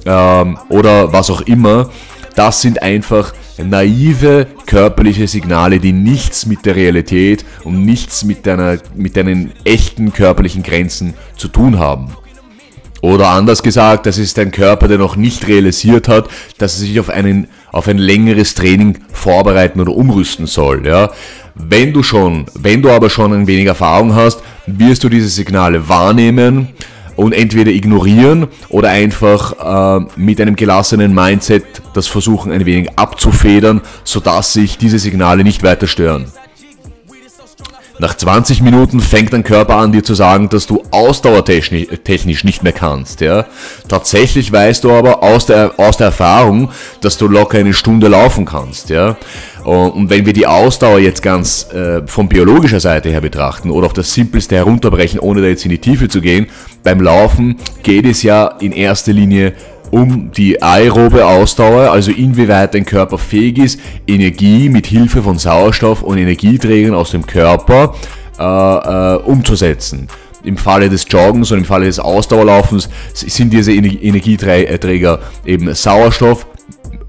ähm, 0.06 0.58
oder 0.68 1.14
was 1.14 1.30
auch 1.30 1.40
immer. 1.42 1.90
Das 2.36 2.62
sind 2.62 2.82
einfach 2.82 3.32
naive 3.64 4.48
körperliche 4.66 5.28
Signale, 5.28 5.80
die 5.80 5.92
nichts 5.92 6.46
mit 6.46 6.66
der 6.66 6.76
Realität 6.76 7.46
und 7.64 7.86
nichts 7.86 8.24
mit, 8.24 8.46
deiner, 8.46 8.78
mit 8.96 9.18
deinen 9.18 9.52
echten 9.64 10.14
körperlichen 10.14 10.64
Grenzen 10.64 11.14
zu 11.36 11.48
tun 11.48 11.80
haben. 11.80 12.16
Oder 13.02 13.30
anders 13.30 13.64
gesagt, 13.64 14.06
das 14.06 14.18
ist 14.18 14.38
ein 14.40 14.52
Körper, 14.52 14.88
der 14.88 14.98
noch 14.98 15.16
nicht 15.16 15.48
realisiert 15.48 16.10
hat, 16.10 16.28
dass 16.58 16.76
er 16.76 16.88
sich 16.88 17.00
auf, 17.00 17.10
einen, 17.10 17.48
auf 17.72 17.88
ein 17.88 17.98
längeres 17.98 18.56
Training 18.56 18.98
vorbereiten 19.14 19.80
oder 19.80 19.94
umrüsten 19.94 20.48
soll. 20.48 20.86
Ja. 20.86 21.12
Wenn 21.56 21.94
du 21.94 22.04
schon, 22.04 22.46
wenn 22.56 22.82
du 22.82 22.90
aber 22.90 23.10
schon 23.10 23.34
ein 23.34 23.48
wenig 23.48 23.68
Erfahrung 23.68 24.16
hast, 24.16 24.42
wirst 24.66 25.04
du 25.04 25.10
diese 25.10 25.30
Signale 25.30 25.88
wahrnehmen 25.88 26.70
und 27.20 27.34
entweder 27.34 27.72
ignorieren 27.72 28.48
oder 28.70 28.90
einfach 28.90 30.00
äh, 30.00 30.06
mit 30.16 30.40
einem 30.40 30.56
gelassenen 30.56 31.14
Mindset 31.14 31.66
das 31.94 32.08
versuchen 32.08 32.52
ein 32.52 32.66
wenig 32.66 32.98
abzufedern, 32.98 33.82
sodass 34.04 34.54
sich 34.54 34.78
diese 34.78 35.00
Signale 35.00 35.44
nicht 35.44 35.64
weiter 35.64 35.88
stören. 35.88 36.26
Nach 38.02 38.16
20 38.16 38.62
Minuten 38.62 39.02
fängt 39.02 39.34
dein 39.34 39.44
Körper 39.44 39.76
an, 39.76 39.92
dir 39.92 40.04
zu 40.04 40.16
sagen, 40.16 40.48
dass 40.48 40.66
du 40.66 40.84
ausdauertechnisch 40.90 42.46
nicht 42.46 42.64
mehr 42.64 42.72
kannst. 42.72 43.20
Ja? 43.20 43.46
Tatsächlich 43.90 44.54
weißt 44.54 44.86
du 44.86 44.92
aber 44.92 45.22
aus 45.22 45.46
der, 45.46 45.74
aus 45.78 45.98
der 45.98 46.08
Erfahrung, 46.08 46.72
dass 47.02 47.18
du 47.18 47.28
locker 47.28 47.58
eine 47.58 47.74
Stunde 47.74 48.08
laufen 48.08 48.46
kannst. 48.46 48.90
Ja? 48.90 49.18
Und 49.66 50.10
wenn 50.10 50.26
wir 50.26 50.32
die 50.32 50.48
Ausdauer 50.48 51.00
jetzt 51.00 51.22
ganz 51.22 51.68
äh, 51.74 52.02
von 52.08 52.30
biologischer 52.30 52.80
Seite 52.80 53.10
her 53.10 53.20
betrachten 53.20 53.70
oder 53.70 53.88
auf 53.88 53.94
das 53.94 54.14
Simpelste 54.14 54.56
herunterbrechen, 54.56 55.20
ohne 55.20 55.42
da 55.42 55.48
jetzt 55.48 55.66
in 55.66 55.72
die 55.72 55.80
Tiefe 55.80 56.08
zu 56.08 56.22
gehen, 56.22 56.48
beim 56.86 57.02
Laufen 57.02 57.58
geht 57.84 58.06
es 58.06 58.24
ja 58.24 58.48
in 58.62 58.72
erster 58.72 59.12
Linie 59.12 59.54
um 59.92 60.32
die 60.32 60.62
aerobe 60.62 61.26
Ausdauer, 61.26 61.92
also 61.92 62.12
inwieweit 62.12 62.74
dein 62.74 62.86
Körper 62.86 63.18
fähig 63.18 63.58
ist, 63.58 63.80
Energie 64.08 64.70
mit 64.70 64.88
Hilfe 64.88 65.24
von 65.24 65.38
Sauerstoff 65.38 66.02
und 66.02 66.18
Energieträgern 66.18 66.94
aus 66.94 67.12
dem 67.12 67.26
Körper 67.26 67.96
äh, 68.40 68.44
äh, 68.44 69.16
umzusetzen. 69.24 70.08
Im 70.44 70.58
Falle 70.58 70.90
des 70.90 71.06
Joggens 71.10 71.52
und 71.52 71.60
im 71.60 71.66
Falle 71.66 71.86
des 71.86 72.00
Ausdauerlaufens 72.00 72.90
sind 73.14 73.52
diese 73.52 73.74
Energieträger 73.74 75.20
eben 75.46 75.74
Sauerstoff, 75.74 76.48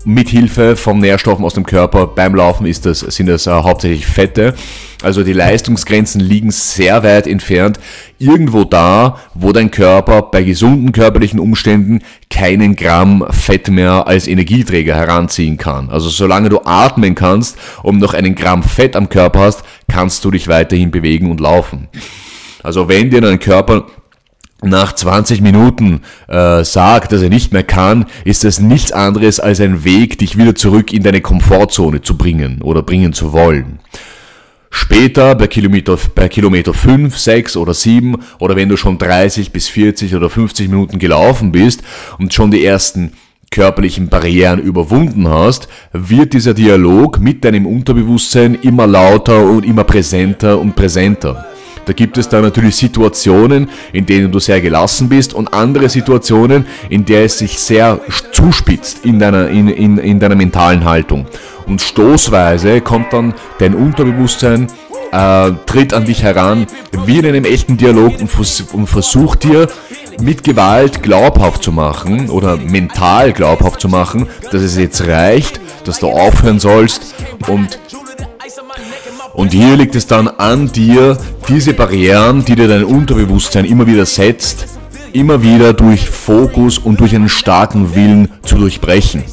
mit 0.05 0.29
Hilfe 0.29 0.77
von 0.77 0.99
Nährstoffen 0.99 1.45
aus 1.45 1.55
dem 1.55 1.67
Körper 1.67 2.07
beim 2.07 2.35
Laufen 2.35 2.67
ist 2.67 2.87
das, 2.87 3.01
sind 3.01 3.27
das 3.27 3.47
äh, 3.47 3.51
hauptsächlich 3.51 4.07
Fette. 4.07 4.55
Also 5.03 5.25
die 5.25 5.33
Leistungsgrenzen 5.33 6.21
liegen 6.21 6.51
sehr 6.51 7.03
weit 7.03 7.27
entfernt. 7.27 7.79
Irgendwo 8.19 8.65
da, 8.65 9.19
wo 9.35 9.53
dein 9.53 9.71
Körper 9.71 10.23
bei 10.23 10.43
gesunden 10.43 10.93
körperlichen 10.93 11.41
Umständen 11.41 12.01
keinen 12.31 12.77
Gramm 12.77 13.25
Fett 13.31 13.69
mehr 13.69 14.07
als 14.07 14.27
Energieträger 14.27 14.95
heranziehen 14.95 15.57
kann. 15.57 15.91
Also 15.91 16.09
solange 16.09 16.49
du 16.49 16.61
atmen 16.65 17.15
kannst 17.15 17.57
und 17.83 17.99
noch 17.99 18.15
einen 18.15 18.35
Gramm 18.35 18.63
Fett 18.63 18.97
am 18.97 19.09
Körper 19.09 19.41
hast, 19.41 19.63
kannst 19.91 20.25
du 20.25 20.31
dich 20.31 20.49
weiterhin 20.49 20.91
bewegen 20.91 21.31
und 21.31 21.41
laufen. 21.41 21.89
Also 22.63 22.89
wenn 22.89 23.11
dir 23.11 23.21
dein 23.21 23.39
Körper 23.39 23.87
nach 24.63 24.95
20 24.95 25.41
Minuten 25.41 26.03
äh, 26.29 26.65
sagt, 26.65 27.13
dass 27.13 27.23
er 27.23 27.29
nicht 27.29 27.53
mehr 27.53 27.63
kann, 27.63 28.07
ist 28.25 28.45
das 28.45 28.61
nichts 28.61 28.93
anderes 28.93 29.41
als 29.41 29.61
ein 29.61 29.85
Weg, 29.85 30.19
dich 30.19 30.37
wieder 30.37 30.55
zurück 30.55 30.93
in 30.93 31.03
deine 31.03 31.21
Komfortzone 31.21 32.03
zu 32.03 32.17
bringen 32.17 32.61
oder 32.63 32.83
bringen 32.83 33.13
zu 33.13 33.33
wollen. 33.33 33.81
Später 34.71 35.35
bei 35.35 35.49
Kilometer, 35.49 35.99
bei 36.15 36.29
Kilometer 36.29 36.73
5, 36.73 37.19
6 37.19 37.57
oder 37.57 37.75
7 37.75 38.17
oder 38.39 38.55
wenn 38.55 38.69
du 38.69 38.77
schon 38.77 38.99
30 38.99 39.51
bis 39.51 39.69
40 39.69 40.15
oder 40.15 40.31
50 40.31 40.69
Minuten 40.69 40.99
gelaufen 40.99 41.51
bist 41.51 41.83
und 42.19 42.33
schon 42.33 42.53
die 42.53 42.65
ersten 42.65 43.13
körperlichen 43.51 44.09
Barrieren 44.09 44.61
überwunden 44.61 45.29
hast, 45.29 45.67
wird 45.93 46.35
dieser 46.35 46.55
Dialog 46.55 47.19
mit 47.19 47.45
deinem 47.45 47.67
Unterbewusstsein 47.67 48.55
immer 48.55 48.87
lauter 48.87 49.43
und 49.43 49.67
immer 49.67 49.83
präsenter 49.83 50.61
und 50.61 50.77
präsenter. 50.77 51.47
Da 51.91 51.95
gibt 51.95 52.19
es 52.19 52.29
dann 52.29 52.43
natürlich 52.43 52.77
Situationen, 52.77 53.69
in 53.93 54.07
denen 54.07 54.31
du 54.31 54.39
sehr 54.39 54.61
gelassen 54.61 55.09
bist 55.09 55.35
und 55.35 55.53
andere 55.53 55.89
Situationen, 55.89 56.65
in 56.89 57.05
der 57.05 57.25
es 57.25 57.39
sich 57.39 57.59
sehr 57.59 57.99
zuspitzt 58.31 59.05
in 59.05 59.19
deiner, 59.19 59.49
in, 59.49 59.67
in, 59.67 59.99
in 59.99 60.21
deiner 60.21 60.37
mentalen 60.37 60.85
Haltung. 60.85 61.27
Und 61.67 61.83
stoßweise 61.83 62.81
kommt 62.81 63.13
dann 63.13 63.35
dein 63.59 63.75
Unterbewusstsein 63.75 64.69
äh, 65.11 65.51
tritt 65.67 65.93
an 65.93 66.05
dich 66.05 66.23
heran, 66.23 66.69
wie 67.07 67.19
in 67.19 67.27
einem 67.27 67.45
echten 67.45 67.77
Dialog 67.77 68.21
und, 68.21 68.29
vers 68.29 68.61
und 68.73 68.87
versucht 68.87 69.43
dir 69.43 69.67
mit 70.21 70.45
Gewalt 70.45 71.03
glaubhaft 71.03 71.65
zu 71.65 71.73
machen 71.73 72.31
oder 72.31 72.57
mental 72.57 73.33
glaubhaft 73.33 73.81
zu 73.81 73.89
machen, 73.89 74.29
dass 74.53 74.63
es 74.63 74.79
jetzt 74.79 75.09
reicht, 75.09 75.61
dass 75.85 75.99
du 75.99 76.07
aufhören 76.07 76.61
sollst 76.61 77.17
und 77.49 77.81
und 79.41 79.55
hier 79.55 79.75
liegt 79.75 79.97
es 79.97 80.07
dann 80.07 80.29
an 80.29 80.71
dir, 80.71 81.17
diese 81.49 81.73
Barrieren, 81.73 82.45
die 82.45 82.57
dir 82.57 82.69
dein 82.69 82.85
Unterbewusstsein 82.85 83.65
immer 83.65 83.87
wieder 83.87 84.05
setzt, 84.05 84.67
immer 85.15 85.43
wieder 85.43 85.73
durch 85.73 86.11
Fokus 86.11 86.77
und 86.77 87.01
durch 87.01 87.15
einen 87.15 87.31
starken 87.31 87.95
Willen 87.95 88.29
zu 88.43 88.57
durchbrechen. 88.57 89.25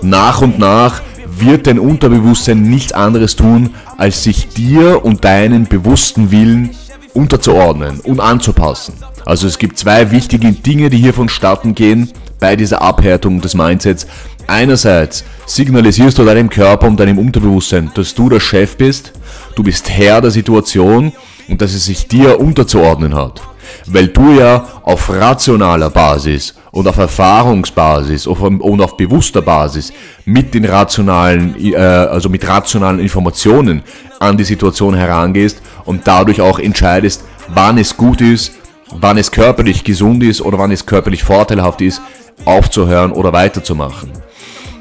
Nach 0.00 0.40
und 0.40 0.58
nach 0.58 1.02
wird 1.38 1.66
dein 1.66 1.78
Unterbewusstsein 1.78 2.62
nichts 2.62 2.92
anderes 2.92 3.36
tun, 3.36 3.74
als 3.98 4.22
sich 4.22 4.48
dir 4.48 5.04
und 5.04 5.22
deinen 5.26 5.66
bewussten 5.66 6.30
Willen 6.30 6.70
unterzuordnen 7.12 8.00
und 8.00 8.20
anzupassen. 8.20 8.94
Also 9.26 9.46
es 9.46 9.58
gibt 9.58 9.78
zwei 9.78 10.12
wichtige 10.12 10.52
Dinge, 10.52 10.88
die 10.88 10.96
hier 10.96 11.12
vonstatten 11.12 11.74
gehen 11.74 12.10
bei 12.40 12.56
dieser 12.56 12.80
Abhärtung 12.80 13.42
des 13.42 13.52
Mindsets. 13.52 14.06
Einerseits 14.46 15.24
signalisierst 15.44 16.16
du 16.16 16.24
deinem 16.24 16.48
Körper 16.48 16.86
und 16.86 16.98
deinem 16.98 17.18
Unterbewusstsein, 17.18 17.90
dass 17.94 18.14
du 18.14 18.28
der 18.28 18.40
Chef 18.40 18.76
bist, 18.76 19.12
du 19.56 19.62
bist 19.62 19.90
Herr 19.90 20.20
der 20.20 20.30
Situation 20.30 21.12
und 21.48 21.60
dass 21.60 21.74
es 21.74 21.86
sich 21.86 22.06
dir 22.06 22.38
unterzuordnen 22.38 23.14
hat. 23.14 23.42
Weil 23.86 24.08
du 24.08 24.38
ja 24.38 24.64
auf 24.82 25.10
rationaler 25.10 25.90
Basis 25.90 26.54
und 26.70 26.86
auf 26.86 26.98
Erfahrungsbasis 26.98 28.26
und 28.28 28.80
auf 28.80 28.96
bewusster 28.96 29.42
Basis 29.42 29.92
mit 30.24 30.54
den 30.54 30.64
rationalen, 30.64 31.56
äh, 31.58 31.76
also 31.76 32.28
mit 32.28 32.46
rationalen 32.46 33.00
Informationen 33.00 33.82
an 34.20 34.36
die 34.36 34.44
Situation 34.44 34.94
herangehst 34.94 35.60
und 35.84 36.06
dadurch 36.06 36.40
auch 36.40 36.60
entscheidest, 36.60 37.24
wann 37.48 37.78
es 37.78 37.96
gut 37.96 38.20
ist, 38.20 38.52
wann 38.90 39.18
es 39.18 39.32
körperlich 39.32 39.82
gesund 39.82 40.22
ist 40.22 40.40
oder 40.40 40.58
wann 40.58 40.70
es 40.70 40.86
körperlich 40.86 41.24
vorteilhaft 41.24 41.80
ist, 41.80 42.00
aufzuhören 42.44 43.10
oder 43.10 43.32
weiterzumachen. 43.32 44.12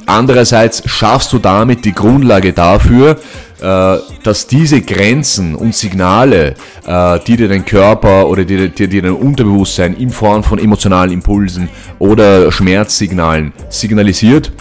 Andererseits 0.06 0.84
schaffst 0.86 1.34
du 1.34 1.40
damit 1.40 1.86
die 1.86 1.94
Grundlage 1.94 2.54
dafür, 2.54 3.18
äh, 3.62 3.98
dass 4.24 4.48
diese 4.48 4.82
Grenzen 4.82 5.56
und 5.56 5.74
Signale, 5.74 6.56
äh, 6.86 7.20
die 7.26 7.38
dir 7.38 7.48
dein 7.48 7.66
Körper 7.66 8.28
oder 8.28 8.44
die 8.44 8.70
dir 8.70 9.02
dein 9.02 9.14
Unterbewusstsein 9.14 9.96
in 9.96 10.10
Form 10.10 10.44
von 10.44 10.60
emotionalen 10.60 11.12
Impulsen 11.12 11.70
oder 11.98 12.52
Schmerzsignalen 12.52 13.54
signalisiert, 13.70 14.52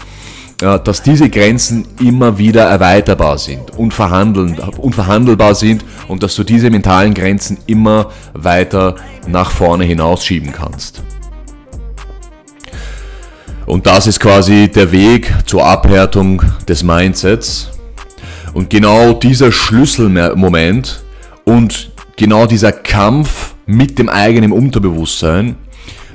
äh, 0.62 0.78
dass 0.78 1.02
diese 1.02 1.28
Grenzen 1.28 1.86
immer 2.00 2.38
wieder 2.38 2.64
erweiterbar 2.64 3.36
sind 3.36 3.72
und, 3.76 3.92
und 4.78 4.94
verhandelbar 4.94 5.54
sind 5.54 5.84
und 6.08 6.22
dass 6.22 6.34
du 6.36 6.44
diese 6.44 6.70
mentalen 6.70 7.12
Grenzen 7.12 7.58
immer 7.66 8.10
weiter 8.32 8.94
nach 9.26 9.50
vorne 9.50 9.84
hinausschieben 9.84 10.52
kannst. 10.52 11.02
Und 13.66 13.86
das 13.86 14.06
ist 14.06 14.20
quasi 14.20 14.68
der 14.68 14.92
Weg 14.92 15.32
zur 15.46 15.66
Abhärtung 15.66 16.42
des 16.68 16.82
Mindsets. 16.82 17.70
Und 18.52 18.70
genau 18.70 19.12
dieser 19.12 19.50
Schlüsselmoment 19.50 21.02
und 21.44 21.90
genau 22.16 22.46
dieser 22.46 22.72
Kampf 22.72 23.54
mit 23.66 23.98
dem 23.98 24.08
eigenen 24.08 24.52
Unterbewusstsein, 24.52 25.56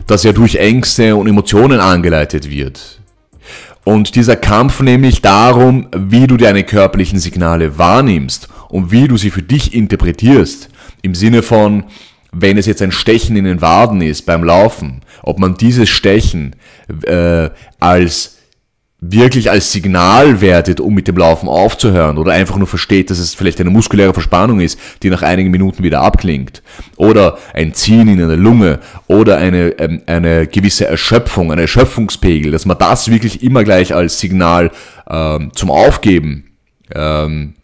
das 0.08 0.24
ja 0.24 0.32
durch 0.32 0.56
Ängste 0.56 1.16
und 1.16 1.28
Emotionen 1.28 1.80
angeleitet 1.80 2.50
wird. 2.50 3.00
Und 3.84 4.16
dieser 4.16 4.36
Kampf 4.36 4.82
nämlich 4.82 5.22
darum, 5.22 5.88
wie 5.96 6.28
du 6.28 6.38
deine 6.38 6.64
körperlichen 6.64 7.20
Signale 7.20 7.78
wahrnimmst 7.78 8.48
und 8.70 8.92
wie 8.92 9.08
du 9.08 9.18
sie 9.18 9.32
für 9.32 9.42
dich 9.42 9.74
interpretierst. 9.74 10.70
Im 11.02 11.16
Sinne 11.16 11.42
von, 11.42 11.86
wenn 12.32 12.58
es 12.58 12.66
jetzt 12.66 12.82
ein 12.82 12.92
Stechen 12.92 13.36
in 13.36 13.46
den 13.46 13.62
Waden 13.62 14.02
ist 14.02 14.26
beim 14.26 14.44
Laufen, 14.44 15.02
ob 15.24 15.40
man 15.40 15.56
dieses 15.56 15.90
Stechen 15.90 16.56
äh, 17.04 17.50
als 17.80 18.40
wirklich 19.02 19.50
als 19.50 19.72
Signal 19.72 20.42
wertet, 20.42 20.82
um 20.82 20.94
mit 20.94 21.08
dem 21.08 21.16
Laufen 21.16 21.48
aufzuhören 21.48 22.18
oder 22.18 22.34
einfach 22.34 22.58
nur 22.58 22.68
versteht, 22.68 23.10
dass 23.10 23.20
es 23.20 23.34
vielleicht 23.34 23.62
eine 23.62 23.70
muskuläre 23.70 24.14
Verspannung 24.14 24.60
ist, 24.60 24.78
die 25.04 25.10
nach 25.10 25.22
einigen 25.22 25.52
Minuten 25.52 25.84
wieder 25.84 26.02
abklingt 26.02 26.62
oder 26.98 27.38
ein 27.54 27.74
Ziehen 27.74 28.10
in 28.10 28.22
einer 28.22 28.36
Lunge 28.36 28.80
oder 29.08 29.38
eine, 29.38 29.70
ähm, 29.80 30.02
eine 30.06 30.48
gewisse 30.48 30.86
Erschöpfung, 30.86 31.52
ein 31.52 31.60
Erschöpfungspegel, 31.60 32.52
dass 32.52 32.66
man 32.66 32.78
das 32.78 33.10
wirklich 33.10 33.42
immer 33.42 33.64
gleich 33.64 33.96
als 33.96 34.20
Signal 34.20 34.72
ähm, 35.10 35.52
zum 35.56 35.72
Aufgeben 35.72 36.52
ähm, 36.94 37.56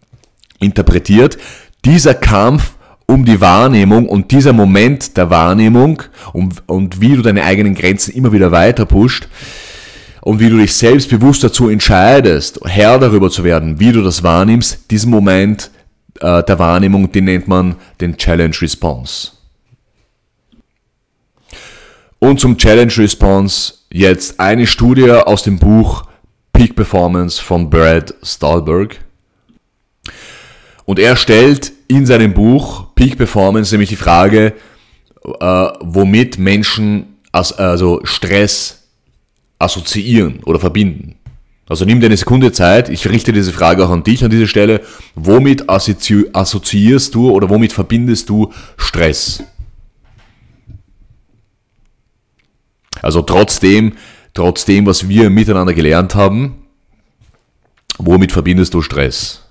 interpretiert. 0.60 1.38
Dieser 1.84 2.14
Kampf 2.14 2.75
um 3.08 3.26
die 3.26 3.40
Wahrnehmung 3.40 4.08
und 4.08 4.32
dieser 4.32 4.54
Moment 4.54 5.16
der 5.18 5.30
Wahrnehmung 5.30 6.02
und, 6.34 6.64
und 6.68 7.02
wie 7.02 7.16
du 7.16 7.22
deine 7.22 7.44
eigenen 7.44 7.76
Grenzen 7.76 8.14
immer 8.14 8.32
wieder 8.32 8.52
weiter 8.52 8.86
pusht, 8.86 9.28
und 10.26 10.40
wie 10.40 10.50
du 10.50 10.58
dich 10.58 10.74
selbstbewusst 10.74 11.44
dazu 11.44 11.70
entscheidest, 11.70 12.60
Herr 12.66 12.98
darüber 12.98 13.30
zu 13.30 13.44
werden, 13.44 13.80
wie 13.80 13.92
du 13.92 14.02
das 14.02 14.24
wahrnimmst, 14.24 14.90
diesen 14.90 15.12
Moment 15.12 15.70
äh, 16.20 16.42
der 16.42 16.58
Wahrnehmung, 16.58 17.12
den 17.12 17.26
nennt 17.26 17.48
man 17.48 17.76
den 18.02 18.18
Challenge 18.18 18.56
Response. 18.60 19.34
Und 22.18 22.40
zum 22.40 22.58
Challenge 22.58 22.92
Response 22.98 23.74
jetzt 23.92 24.40
eine 24.40 24.66
Studie 24.66 25.12
aus 25.12 25.44
dem 25.44 25.60
Buch 25.60 26.06
Peak 26.52 26.76
Performance 26.76 27.40
von 27.40 27.70
Brad 27.70 28.16
Stahlberg. 28.24 28.98
Und 30.86 30.98
er 30.98 31.16
stellt 31.18 31.72
in 31.88 32.08
seinem 32.08 32.34
Buch 32.34 32.85
Peak 32.96 33.18
Performance 33.18 33.74
nämlich 33.74 33.90
die 33.90 33.96
Frage, 33.96 34.54
äh, 35.24 35.68
womit 35.82 36.38
Menschen 36.38 37.18
also 37.32 38.00
Stress 38.04 38.88
assoziieren 39.60 40.42
oder 40.46 40.60
verbinden. 40.60 41.16
Also 41.68 41.84
nimm 41.84 42.00
dir 42.00 42.06
eine 42.06 42.18
Sekunde 42.18 42.52
Zeit, 42.52 42.90
ich 42.90 43.08
richte 43.10 43.34
diese 43.34 43.52
Frage 43.52 43.84
auch 43.84 43.90
an 43.90 44.04
dich 44.04 44.24
an 44.24 44.30
dieser 44.30 44.48
Stelle. 44.48 44.82
Womit 45.16 45.68
assoziierst 45.68 47.16
du 47.16 47.32
oder 47.32 47.50
womit 47.50 47.74
verbindest 47.74 48.30
du 48.30 48.54
Stress? 48.78 49.44
Also 53.02 53.24
trotzdem, 53.24 53.94
trotzdem, 54.34 54.86
was 54.86 55.10
wir 55.10 55.30
miteinander 55.30 55.74
gelernt 55.74 56.14
haben, 56.14 56.66
womit 57.98 58.32
verbindest 58.32 58.74
du 58.76 58.82
Stress? 58.82 59.45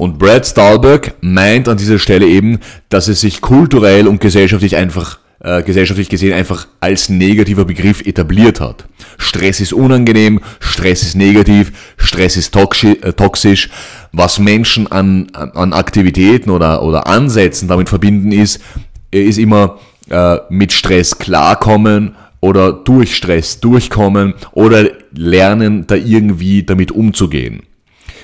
Und 0.00 0.18
Brad 0.18 0.46
Stahlberg 0.46 1.12
meint 1.20 1.68
an 1.68 1.76
dieser 1.76 1.98
Stelle 1.98 2.26
eben, 2.26 2.60
dass 2.88 3.06
es 3.06 3.20
sich 3.20 3.42
kulturell 3.42 4.08
und 4.08 4.18
gesellschaftlich 4.18 4.76
einfach 4.76 5.18
äh, 5.40 5.62
gesellschaftlich 5.62 6.08
gesehen 6.08 6.32
einfach 6.32 6.68
als 6.80 7.10
negativer 7.10 7.66
Begriff 7.66 8.00
etabliert 8.06 8.60
hat. 8.60 8.86
Stress 9.18 9.60
ist 9.60 9.74
unangenehm, 9.74 10.40
Stress 10.58 11.02
ist 11.02 11.16
negativ, 11.16 11.72
Stress 11.98 12.38
ist 12.38 12.56
äh, 12.56 13.12
toxisch. 13.12 13.68
Was 14.10 14.38
Menschen 14.38 14.90
an, 14.90 15.26
an 15.34 15.74
Aktivitäten 15.74 16.48
oder, 16.48 16.82
oder 16.82 17.06
Ansätzen 17.06 17.68
damit 17.68 17.90
verbinden 17.90 18.32
ist, 18.32 18.62
ist 19.10 19.38
immer 19.38 19.80
äh, 20.08 20.38
mit 20.48 20.72
Stress 20.72 21.18
klarkommen 21.18 22.14
oder 22.40 22.72
durch 22.72 23.14
Stress 23.14 23.60
durchkommen 23.60 24.32
oder 24.52 24.88
lernen, 25.12 25.86
da 25.86 25.94
irgendwie 25.94 26.62
damit 26.62 26.90
umzugehen. 26.90 27.64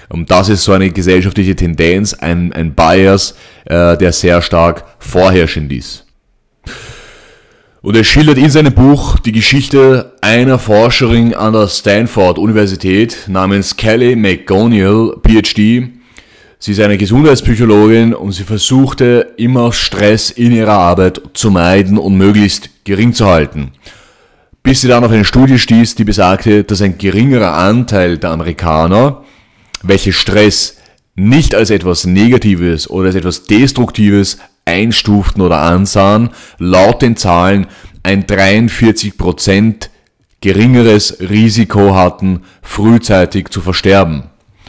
Und 0.08 0.30
das 0.30 0.48
ist 0.48 0.64
so 0.64 0.72
eine 0.72 0.90
gesellschaftliche 0.90 1.56
Tendenz, 1.56 2.14
ein, 2.14 2.52
ein 2.52 2.74
Bias, 2.74 3.34
äh, 3.64 3.96
der 3.96 4.12
sehr 4.12 4.40
stark 4.42 4.84
vorherrschend 4.98 5.72
ist. 5.72 6.06
Und 7.82 7.96
er 7.96 8.02
schildert 8.02 8.38
in 8.38 8.50
seinem 8.50 8.72
Buch 8.72 9.18
die 9.20 9.30
Geschichte 9.30 10.12
einer 10.20 10.58
Forscherin 10.58 11.34
an 11.34 11.52
der 11.52 11.68
Stanford 11.68 12.36
Universität 12.36 13.16
namens 13.28 13.76
Kelly 13.76 14.16
McGonigal, 14.16 15.16
PhD. 15.24 15.90
Sie 16.58 16.72
ist 16.72 16.80
eine 16.80 16.98
Gesundheitspsychologin 16.98 18.12
und 18.12 18.32
sie 18.32 18.42
versuchte 18.42 19.34
immer 19.36 19.72
Stress 19.72 20.30
in 20.30 20.50
ihrer 20.50 20.72
Arbeit 20.72 21.20
zu 21.34 21.50
meiden 21.52 21.96
und 21.96 22.16
möglichst 22.16 22.70
gering 22.84 23.12
zu 23.12 23.26
halten. 23.26 23.72
Bis 24.64 24.80
sie 24.80 24.88
dann 24.88 25.04
auf 25.04 25.12
eine 25.12 25.24
Studie 25.24 25.60
stieß, 25.60 25.94
die 25.94 26.02
besagte, 26.02 26.64
dass 26.64 26.82
ein 26.82 26.98
geringerer 26.98 27.52
Anteil 27.52 28.18
der 28.18 28.30
Amerikaner, 28.30 29.22
welche 29.88 30.12
Stress 30.12 30.76
nicht 31.14 31.54
als 31.54 31.70
etwas 31.70 32.04
Negatives 32.04 32.88
oder 32.88 33.06
als 33.06 33.14
etwas 33.14 33.44
Destruktives 33.44 34.38
einstuften 34.64 35.40
oder 35.40 35.60
ansahen, 35.60 36.30
laut 36.58 37.02
den 37.02 37.16
Zahlen 37.16 37.66
ein 38.02 38.24
43% 38.24 39.88
geringeres 40.40 41.18
Risiko 41.20 41.94
hatten, 41.94 42.42
frühzeitig 42.62 43.48
zu 43.48 43.60
versterben. 43.60 44.24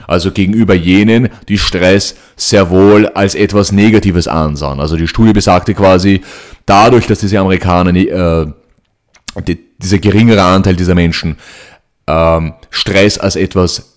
Also 0.07 0.31
gegenüber 0.31 0.73
jenen, 0.73 1.29
die 1.49 1.57
Stress 1.57 2.15
sehr 2.37 2.69
wohl 2.69 3.07
als 3.07 3.35
etwas 3.35 3.73
Negatives 3.73 4.27
ansahen. 4.27 4.79
Also 4.79 4.95
die 4.95 5.07
Studie 5.07 5.33
besagte 5.33 5.73
quasi, 5.73 6.21
dadurch, 6.65 7.07
dass 7.07 7.19
diese 7.19 7.39
Amerikaner, 7.39 7.93
äh, 7.93 8.47
die, 9.45 9.59
dieser 9.77 9.99
geringere 9.99 10.43
Anteil 10.43 10.75
dieser 10.75 10.95
Menschen 10.95 11.35
ähm, 12.07 12.53
Stress 12.69 13.17
als 13.17 13.35
etwas 13.35 13.96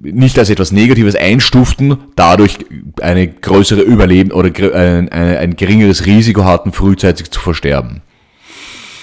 nicht 0.00 0.38
als 0.38 0.50
etwas 0.50 0.72
Negatives 0.72 1.14
einstuften, 1.14 1.98
dadurch 2.16 2.58
eine 3.00 3.28
größere 3.28 3.82
Überleben 3.82 4.32
oder 4.32 4.48
ein, 4.74 5.08
ein, 5.10 5.36
ein 5.36 5.56
geringeres 5.56 6.06
Risiko 6.06 6.44
hatten, 6.44 6.72
frühzeitig 6.72 7.30
zu 7.30 7.40
versterben. 7.40 8.02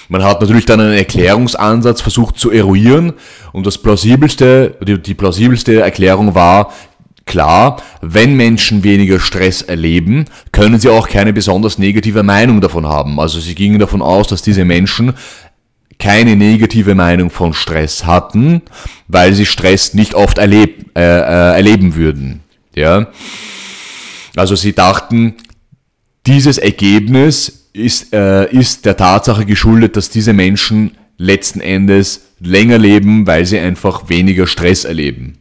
Man 0.09 0.23
hat 0.23 0.41
natürlich 0.41 0.65
dann 0.65 0.79
einen 0.79 0.93
Erklärungsansatz 0.93 2.01
versucht 2.01 2.39
zu 2.39 2.49
eruieren 2.49 3.13
und 3.51 3.67
das 3.67 3.77
plausibelste, 3.77 4.77
die, 4.85 4.99
die 5.01 5.13
plausibelste 5.13 5.81
Erklärung 5.81 6.33
war, 6.33 6.73
klar, 7.25 7.81
wenn 8.01 8.35
Menschen 8.35 8.83
weniger 8.83 9.19
Stress 9.19 9.61
erleben, 9.61 10.25
können 10.53 10.79
sie 10.79 10.89
auch 10.89 11.09
keine 11.09 11.33
besonders 11.33 11.77
negative 11.77 12.23
Meinung 12.23 12.61
davon 12.61 12.87
haben. 12.87 13.19
Also 13.19 13.39
sie 13.39 13.53
gingen 13.53 13.79
davon 13.79 14.01
aus, 14.01 14.27
dass 14.27 14.41
diese 14.41 14.63
Menschen 14.63 15.13
keine 15.99 16.35
negative 16.35 16.95
Meinung 16.95 17.29
von 17.29 17.53
Stress 17.53 18.05
hatten, 18.05 18.61
weil 19.07 19.33
sie 19.33 19.45
Stress 19.45 19.93
nicht 19.93 20.13
oft 20.13 20.37
erleb, 20.37 20.91
äh, 20.95 21.01
äh, 21.01 21.55
erleben 21.55 21.95
würden. 21.95 22.41
Ja? 22.75 23.07
Also 24.35 24.55
sie 24.55 24.73
dachten, 24.73 25.35
dieses 26.27 26.57
Ergebnis 26.57 27.69
ist, 27.73 28.13
äh, 28.13 28.51
ist 28.51 28.85
der 28.85 28.97
Tatsache 28.97 29.45
geschuldet, 29.45 29.95
dass 29.95 30.09
diese 30.09 30.33
Menschen 30.33 30.91
letzten 31.17 31.61
Endes 31.61 32.21
länger 32.39 32.77
leben, 32.77 33.25
weil 33.25 33.45
sie 33.45 33.57
einfach 33.57 34.09
weniger 34.09 34.45
Stress 34.45 34.85
erleben. 34.85 35.39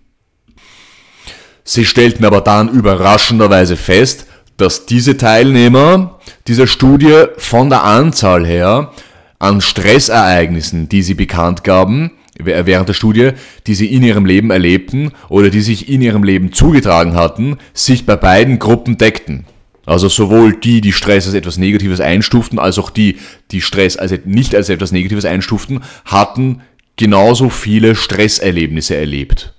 Sie 1.64 1.84
stellten 1.84 2.24
aber 2.24 2.40
dann 2.40 2.68
überraschenderweise 2.68 3.76
fest, 3.76 4.26
dass 4.56 4.86
diese 4.86 5.16
Teilnehmer 5.16 6.18
dieser 6.46 6.66
Studie 6.66 7.24
von 7.36 7.68
der 7.68 7.82
Anzahl 7.84 8.46
her 8.46 8.92
an 9.38 9.60
Stressereignissen, 9.60 10.88
die 10.88 11.02
sie 11.02 11.14
bekannt 11.14 11.64
gaben, 11.64 12.12
während 12.38 12.88
der 12.88 12.94
Studie, 12.94 13.30
die 13.66 13.74
sie 13.74 13.92
in 13.92 14.02
ihrem 14.02 14.26
Leben 14.26 14.50
erlebten 14.50 15.12
oder 15.28 15.50
die 15.50 15.62
sich 15.62 15.88
in 15.88 16.02
ihrem 16.02 16.22
Leben 16.22 16.52
zugetragen 16.52 17.14
hatten, 17.14 17.56
sich 17.72 18.06
bei 18.06 18.16
beiden 18.16 18.58
Gruppen 18.58 18.98
deckten. 18.98 19.46
Also 19.86 20.08
sowohl 20.08 20.54
die, 20.54 20.80
die 20.80 20.92
Stress 20.92 21.26
als 21.26 21.34
etwas 21.34 21.58
Negatives 21.58 22.00
einstuften, 22.00 22.58
als 22.58 22.78
auch 22.78 22.90
die, 22.90 23.18
die 23.52 23.60
Stress 23.60 23.96
als 23.96 24.12
nicht 24.24 24.54
als 24.54 24.68
etwas 24.68 24.90
Negatives 24.92 25.24
einstuften, 25.24 25.80
hatten 26.04 26.62
genauso 26.96 27.50
viele 27.50 27.94
Stresserlebnisse 27.94 28.96
erlebt. 28.96 29.54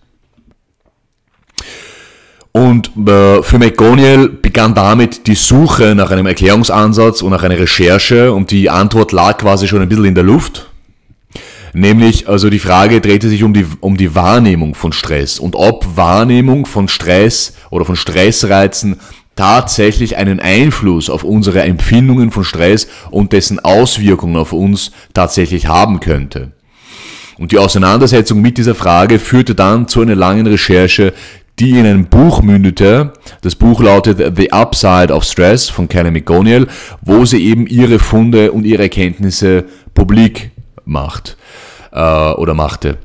Und 2.58 2.90
äh, 3.08 3.44
für 3.44 3.60
McGoniel 3.60 4.30
begann 4.30 4.74
damit 4.74 5.28
die 5.28 5.36
Suche 5.36 5.94
nach 5.94 6.10
einem 6.10 6.26
Erklärungsansatz 6.26 7.22
und 7.22 7.30
nach 7.30 7.44
einer 7.44 7.60
Recherche 7.60 8.34
und 8.34 8.50
die 8.50 8.72
Antwort 8.72 9.12
lag 9.12 9.38
quasi 9.38 9.68
schon 9.68 9.84
ein 9.84 9.88
bisschen 9.88 10.06
in 10.06 10.16
der 10.16 10.24
Luft. 10.24 10.68
Nämlich, 11.74 12.28
also 12.28 12.50
die 12.50 12.58
Frage 12.58 13.00
drehte 13.00 13.30
sich 13.30 13.44
um 13.44 13.54
die, 13.54 13.68
um 13.80 13.96
die 13.96 14.16
Wahrnehmung 14.16 14.74
von 14.74 14.92
Stress 14.92 15.38
und 15.38 15.56
ob 15.56 15.86
Wahrnehmung 15.98 16.66
von 16.66 16.88
Stress 16.88 17.54
oder 17.70 17.86
von 17.86 17.96
Stressreizen 17.96 18.96
tatsächlich 19.36 20.18
einen 20.18 20.40
Einfluss 20.40 21.12
auf 21.12 21.24
unsere 21.24 21.62
Empfindungen 21.62 22.32
von 22.32 22.44
Stress 22.44 22.88
und 23.12 23.34
dessen 23.34 23.60
Auswirkungen 23.60 24.36
auf 24.36 24.52
uns 24.52 24.90
tatsächlich 25.14 25.68
haben 25.68 26.00
könnte. 26.00 26.54
Und 27.38 27.52
die 27.52 27.60
Auseinandersetzung 27.60 28.42
mit 28.42 28.58
dieser 28.58 28.74
Frage 28.74 29.20
führte 29.20 29.54
dann 29.54 29.88
zu 29.88 30.02
einer 30.02 30.16
langen 30.16 30.48
Recherche, 30.48 31.14
die 31.60 31.72
in 31.72 31.86
einem 31.86 32.06
Buch 32.06 32.42
mündete. 32.42 33.14
Das 33.42 33.56
Buch 33.56 33.82
lautet 33.82 34.38
The 34.38 34.52
Upside 34.52 35.14
of 35.14 35.24
Stress 35.24 35.70
von 35.70 35.88
Kelly 35.88 36.12
McGoniel, 36.12 36.68
wo 37.02 37.26
sie 37.26 37.44
eben 37.46 37.68
ihre 37.68 38.00
Funde 38.00 38.52
und 38.52 38.66
ihre 38.66 38.84
Erkenntnisse 38.84 39.66
publik 39.94 40.52
macht 40.86 41.38
äh, 41.92 42.00
oder 42.00 42.54
machte. 42.54 42.98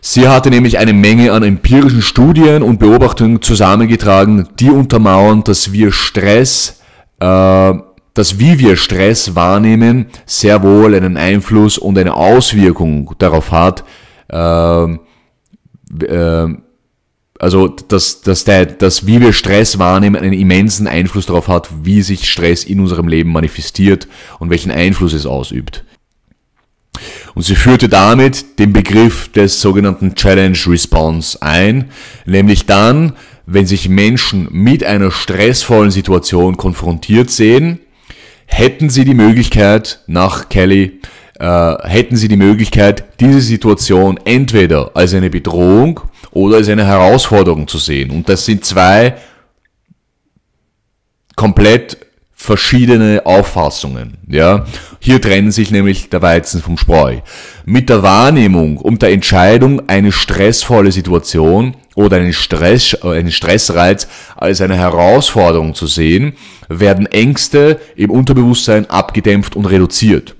Sie 0.00 0.28
hatte 0.28 0.50
nämlich 0.50 0.78
eine 0.78 0.92
Menge 0.92 1.32
an 1.32 1.42
empirischen 1.42 2.02
Studien 2.02 2.62
und 2.62 2.78
Beobachtungen 2.78 3.40
zusammengetragen, 3.40 4.48
die 4.58 4.70
untermauern, 4.70 5.44
dass 5.44 5.72
wir 5.72 5.92
Stress 5.92 6.82
äh, 7.20 7.74
dass 8.14 8.38
wie 8.38 8.60
wir 8.60 8.76
Stress 8.76 9.34
wahrnehmen, 9.34 10.06
sehr 10.24 10.62
wohl 10.62 10.94
einen 10.94 11.16
Einfluss 11.16 11.78
und 11.78 11.98
eine 11.98 12.14
Auswirkung 12.14 13.12
darauf 13.18 13.50
hat, 13.50 13.84
äh, 14.28 14.84
äh, 16.04 16.54
also 17.38 17.68
dass, 17.68 18.20
dass, 18.20 18.44
der, 18.44 18.66
dass 18.66 19.06
wie 19.06 19.20
wir 19.20 19.32
Stress 19.32 19.78
wahrnehmen, 19.78 20.16
einen 20.16 20.32
immensen 20.32 20.86
Einfluss 20.86 21.26
darauf 21.26 21.48
hat, 21.48 21.68
wie 21.82 22.02
sich 22.02 22.30
Stress 22.30 22.64
in 22.64 22.80
unserem 22.80 23.08
Leben 23.08 23.32
manifestiert 23.32 24.06
und 24.38 24.50
welchen 24.50 24.70
Einfluss 24.70 25.12
es 25.12 25.26
ausübt. 25.26 25.84
Und 27.34 27.42
sie 27.42 27.56
führte 27.56 27.88
damit 27.88 28.60
den 28.60 28.72
Begriff 28.72 29.30
des 29.32 29.60
sogenannten 29.60 30.14
Challenge 30.14 30.58
Response 30.66 31.42
ein, 31.42 31.90
nämlich 32.24 32.66
dann, 32.66 33.14
wenn 33.46 33.66
sich 33.66 33.88
Menschen 33.88 34.48
mit 34.52 34.84
einer 34.84 35.10
stressvollen 35.10 35.90
Situation 35.90 36.56
konfrontiert 36.56 37.30
sehen, 37.30 37.80
hätten 38.46 38.88
sie 38.90 39.04
die 39.04 39.14
Möglichkeit, 39.14 40.04
nach 40.06 40.48
Kelly, 40.48 41.00
äh, 41.38 41.74
hätten 41.88 42.16
sie 42.16 42.28
die 42.28 42.36
Möglichkeit, 42.36 43.04
diese 43.20 43.40
Situation 43.40 44.18
entweder 44.24 44.92
als 44.94 45.14
eine 45.14 45.30
Bedrohung 45.30 46.00
oder 46.30 46.56
als 46.56 46.68
eine 46.68 46.86
Herausforderung 46.86 47.66
zu 47.66 47.78
sehen. 47.78 48.10
Und 48.10 48.28
das 48.28 48.44
sind 48.44 48.64
zwei 48.64 49.16
komplett 51.36 51.98
verschiedene 52.44 53.22
Auffassungen. 53.24 54.18
Ja, 54.28 54.66
hier 55.00 55.20
trennen 55.20 55.50
sich 55.50 55.70
nämlich 55.70 56.10
der 56.10 56.20
Weizen 56.20 56.60
vom 56.60 56.76
Spreu. 56.76 57.18
Mit 57.64 57.88
der 57.88 58.02
Wahrnehmung 58.02 58.76
und 58.76 59.00
der 59.00 59.12
Entscheidung, 59.12 59.88
eine 59.88 60.12
stressvolle 60.12 60.92
Situation 60.92 61.74
oder 61.94 62.18
einen, 62.18 62.34
Stress, 62.34 62.94
einen 63.02 63.32
Stressreiz 63.32 64.08
als 64.36 64.60
eine 64.60 64.76
Herausforderung 64.76 65.74
zu 65.74 65.86
sehen, 65.86 66.34
werden 66.68 67.06
Ängste 67.06 67.80
im 67.96 68.10
Unterbewusstsein 68.10 68.90
abgedämpft 68.90 69.56
und 69.56 69.64
reduziert. 69.64 70.34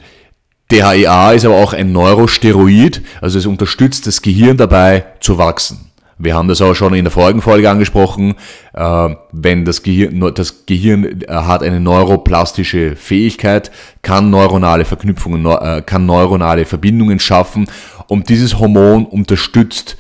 DHEA 0.72 1.34
ist 1.34 1.46
aber 1.46 1.58
auch 1.58 1.74
ein 1.74 1.92
Neurosteroid, 1.92 3.04
also 3.22 3.38
es 3.38 3.46
unterstützt 3.46 4.08
das 4.08 4.24
Gehirn 4.24 4.58
dabei 4.58 5.06
zu 5.20 5.38
wachsen. 5.38 5.91
Wir 6.24 6.36
haben 6.36 6.48
das 6.48 6.62
auch 6.62 6.76
schon 6.76 6.94
in 6.94 7.06
der 7.06 7.12
vorigen 7.12 7.42
Folge 7.42 7.70
angesprochen. 7.70 8.36
Äh, 8.74 9.16
wenn 9.32 9.66
das 9.66 9.82
Gehirn, 9.82 10.32
das 10.36 10.66
Gehirn 10.68 11.22
äh, 11.22 11.28
hat 11.28 11.64
eine 11.64 11.80
neuroplastische 11.80 12.96
Fähigkeit, 12.96 13.72
kann 14.04 14.30
neuronale 14.30 14.86
Verknüpfungen, 14.86 15.46
äh, 15.46 15.82
kann 15.84 16.06
neuronale 16.06 16.66
Verbindungen 16.66 17.20
schaffen 17.20 17.68
und 18.08 18.30
dieses 18.30 18.60
Hormon 18.60 19.06
unterstützt 19.06 19.98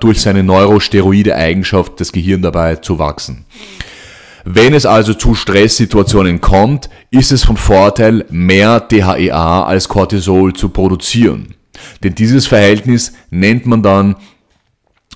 durch 0.00 0.22
seine 0.22 0.42
neurosteroide 0.42 1.36
Eigenschaft 1.36 2.00
das 2.00 2.10
Gehirn 2.10 2.40
dabei 2.40 2.76
zu 2.76 2.98
wachsen. 2.98 3.44
Wenn 4.46 4.72
es 4.72 4.86
also 4.86 5.12
zu 5.12 5.34
Stresssituationen 5.34 6.40
kommt, 6.40 6.88
ist 7.10 7.32
es 7.32 7.44
von 7.44 7.58
Vorteil, 7.58 8.24
mehr 8.30 8.80
DHEA 8.80 9.64
als 9.64 9.86
Cortisol 9.86 10.54
zu 10.54 10.70
produzieren. 10.70 11.54
Denn 12.02 12.14
dieses 12.14 12.46
Verhältnis 12.46 13.12
nennt 13.28 13.66
man 13.66 13.82
dann 13.82 14.16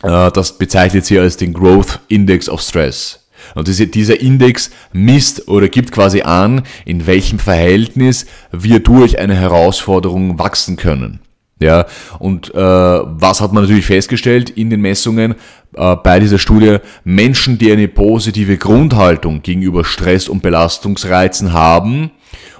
das 0.02 0.58
bezeichnet 0.58 1.06
sie 1.06 1.18
als 1.18 1.36
den 1.36 1.52
Growth 1.52 2.00
Index 2.08 2.48
of 2.48 2.60
Stress. 2.60 3.20
Und 3.54 3.68
dieser 3.68 4.20
Index 4.20 4.70
misst 4.92 5.48
oder 5.48 5.68
gibt 5.68 5.92
quasi 5.92 6.22
an, 6.22 6.62
in 6.84 7.06
welchem 7.06 7.38
Verhältnis 7.38 8.26
wir 8.52 8.80
durch 8.80 9.18
eine 9.18 9.34
Herausforderung 9.34 10.38
wachsen 10.38 10.76
können. 10.76 11.20
Ja, 11.60 11.86
und 12.18 12.52
äh, 12.54 12.58
was 12.58 13.40
hat 13.40 13.52
man 13.52 13.62
natürlich 13.62 13.86
festgestellt 13.86 14.50
in 14.50 14.68
den 14.68 14.80
Messungen 14.80 15.36
äh, 15.76 15.96
bei 15.96 16.18
dieser 16.18 16.38
Studie? 16.38 16.78
Menschen, 17.04 17.56
die 17.56 17.70
eine 17.70 17.86
positive 17.86 18.56
Grundhaltung 18.56 19.42
gegenüber 19.42 19.84
Stress 19.84 20.28
und 20.28 20.42
Belastungsreizen 20.42 21.52
haben, 21.52 22.10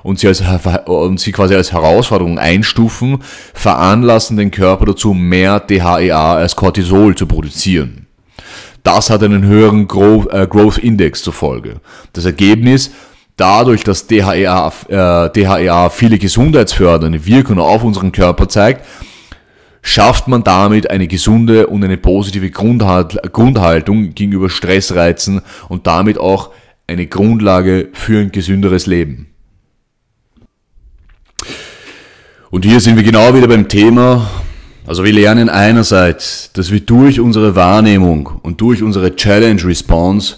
und 0.03 0.19
sie, 0.19 0.29
als, 0.29 0.43
und 0.87 1.21
sie 1.21 1.33
quasi 1.33 1.55
als 1.55 1.73
Herausforderung 1.73 2.39
einstufen, 2.39 3.19
veranlassen 3.55 4.37
den 4.37 4.51
Körper 4.51 4.87
dazu, 4.87 5.15
mehr 5.15 5.61
DHEA 5.61 6.35
als 6.35 6.57
Cortisol 6.57 7.15
zu 7.15 7.27
produzieren. 7.27 8.07
Das 8.83 9.11
hat 9.11 9.23
einen 9.23 9.45
höheren 9.45 9.87
Growth, 9.87 10.33
äh, 10.33 10.47
Growth 10.49 10.79
Index 10.79 11.23
zur 11.23 11.33
Folge. 11.33 11.81
Das 12.13 12.25
Ergebnis, 12.25 12.91
dadurch, 13.37 13.85
dass 13.85 14.07
DHEA, 14.07 14.73
äh, 14.89 15.31
DHEA 15.31 15.89
viele 15.91 16.19
gesundheitsfördernde 16.19 17.25
Wirkungen 17.25 17.61
auf 17.61 17.85
unseren 17.85 18.11
Körper 18.11 18.49
zeigt, 18.49 18.85
schafft 19.83 20.29
man 20.29 20.45
damit 20.45 20.91
eine 20.91 21.07
gesunde 21.09 21.67
und 21.67 21.85
eine 21.85 21.97
positive 21.97 22.51
Grundhalt, 22.51 23.21
Grundhaltung 23.33 24.15
gegenüber 24.15 24.49
Stressreizen 24.49 25.43
und 25.69 25.87
damit 25.87 26.19
auch 26.19 26.51
eine 26.87 27.07
Grundlage 27.07 27.89
für 27.93 28.21
ein 28.21 28.33
gesünderes 28.33 28.87
Leben. 28.87 29.32
Und 32.53 32.67
hier 32.67 32.81
sind 32.81 32.97
wir 32.97 33.03
genau 33.03 33.35
wieder 33.35 33.49
beim 33.49 33.67
Thema. 33.67 34.29
Also 34.87 35.05
wir 35.05 35.13
lernen 35.15 35.49
einerseits, 35.49 36.51
dass 36.53 36.71
wir 36.71 36.81
durch 36.81 37.19
unsere 37.19 37.57
Wahrnehmung 37.57 38.29
und 38.43 38.61
durch 38.61 38.83
unsere 38.83 39.17
Challenge 39.17 39.65
Response, 39.65 40.35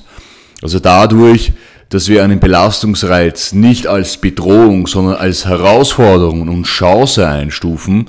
also 0.62 0.78
dadurch, 0.78 1.52
dass 1.88 2.08
wir 2.08 2.22
einen 2.22 2.38
Belastungsreiz 2.38 3.52
nicht 3.52 3.88
als 3.88 4.16
Bedrohung, 4.18 4.86
sondern 4.86 5.16
als 5.16 5.46
Herausforderung 5.46 6.42
und 6.42 6.66
Chance 6.66 7.26
einstufen, 7.26 8.06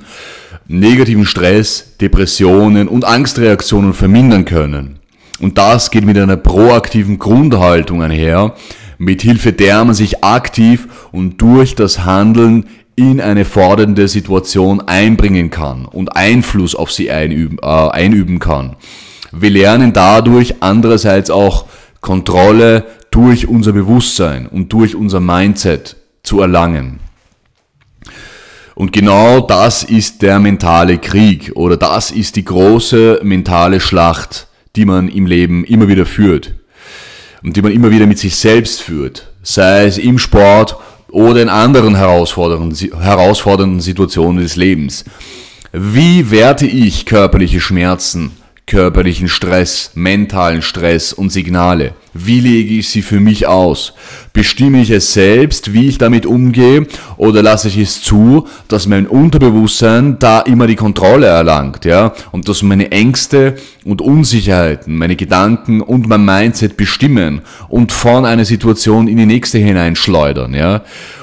negativen 0.68 1.26
Stress, 1.26 1.96
Depressionen 2.00 2.86
und 2.86 3.04
Angstreaktionen 3.04 3.92
vermindern 3.92 4.44
können. 4.44 5.00
Und 5.40 5.58
das 5.58 5.90
geht 5.90 6.04
mit 6.04 6.16
einer 6.16 6.36
proaktiven 6.36 7.18
Grundhaltung 7.18 8.04
einher, 8.04 8.54
mit 8.98 9.22
Hilfe 9.22 9.52
der 9.52 9.84
man 9.84 9.96
sich 9.96 10.22
aktiv 10.22 10.86
und 11.10 11.42
durch 11.42 11.74
das 11.74 12.04
Handeln 12.04 12.66
in 12.96 13.20
eine 13.20 13.44
fordernde 13.44 14.08
Situation 14.08 14.80
einbringen 14.80 15.50
kann 15.50 15.84
und 15.84 16.16
Einfluss 16.16 16.74
auf 16.74 16.90
sie 16.90 17.10
einüben, 17.10 17.58
äh, 17.62 17.66
einüben 17.66 18.38
kann. 18.38 18.76
Wir 19.32 19.50
lernen 19.50 19.92
dadurch 19.92 20.56
andererseits 20.60 21.30
auch 21.30 21.66
Kontrolle 22.00 22.86
durch 23.10 23.46
unser 23.48 23.72
Bewusstsein 23.72 24.46
und 24.46 24.72
durch 24.72 24.94
unser 24.94 25.20
Mindset 25.20 25.96
zu 26.22 26.40
erlangen. 26.40 27.00
Und 28.74 28.92
genau 28.92 29.40
das 29.40 29.84
ist 29.84 30.22
der 30.22 30.38
mentale 30.38 30.98
Krieg 30.98 31.52
oder 31.54 31.76
das 31.76 32.10
ist 32.10 32.36
die 32.36 32.44
große 32.44 33.20
mentale 33.22 33.80
Schlacht, 33.80 34.48
die 34.74 34.84
man 34.84 35.08
im 35.08 35.26
Leben 35.26 35.64
immer 35.64 35.88
wieder 35.88 36.04
führt 36.04 36.54
und 37.42 37.56
die 37.56 37.62
man 37.62 37.72
immer 37.72 37.90
wieder 37.90 38.06
mit 38.06 38.18
sich 38.18 38.36
selbst 38.36 38.82
führt, 38.82 39.32
sei 39.42 39.86
es 39.86 39.96
im 39.96 40.18
Sport 40.18 40.76
oder 41.10 41.42
in 41.42 41.48
anderen 41.48 41.94
herausfordernden, 41.94 43.80
Situationen 43.80 44.42
des 44.42 44.56
Lebens. 44.56 45.04
Wie 45.72 46.30
werte 46.30 46.66
ich 46.66 47.06
körperliche 47.06 47.60
Schmerzen? 47.60 48.32
körperlichen 48.66 49.28
Stress, 49.28 49.92
mentalen 49.94 50.60
Stress 50.60 51.12
und 51.12 51.30
Signale? 51.30 51.94
Wie 52.24 52.40
lege 52.40 52.74
ich 52.74 52.88
sie 52.88 53.02
für 53.02 53.20
mich 53.20 53.46
aus? 53.46 53.92
Bestimme 54.32 54.80
ich 54.80 54.90
es 54.90 55.12
selbst, 55.12 55.72
wie 55.72 55.88
ich 55.88 55.98
damit 55.98 56.26
umgehe, 56.26 56.86
oder 57.16 57.42
lasse 57.42 57.68
ich 57.68 57.78
es 57.78 58.02
zu, 58.02 58.46
dass 58.68 58.86
mein 58.86 59.06
Unterbewusstsein 59.06 60.18
da 60.18 60.40
immer 60.40 60.66
die 60.66 60.76
Kontrolle 60.76 61.26
erlangt, 61.26 61.84
ja, 61.84 62.12
und 62.32 62.48
dass 62.48 62.62
meine 62.62 62.90
Ängste 62.90 63.56
und 63.84 64.00
Unsicherheiten, 64.00 64.96
meine 64.96 65.16
Gedanken 65.16 65.80
und 65.80 66.08
mein 66.08 66.24
Mindset 66.24 66.76
bestimmen 66.76 67.42
und 67.68 67.92
von 67.92 68.24
einer 68.24 68.44
Situation 68.44 69.08
in 69.08 69.16
die 69.16 69.26
nächste 69.26 69.58
hineinschleudern, 69.58 70.54
ja? 70.54 70.82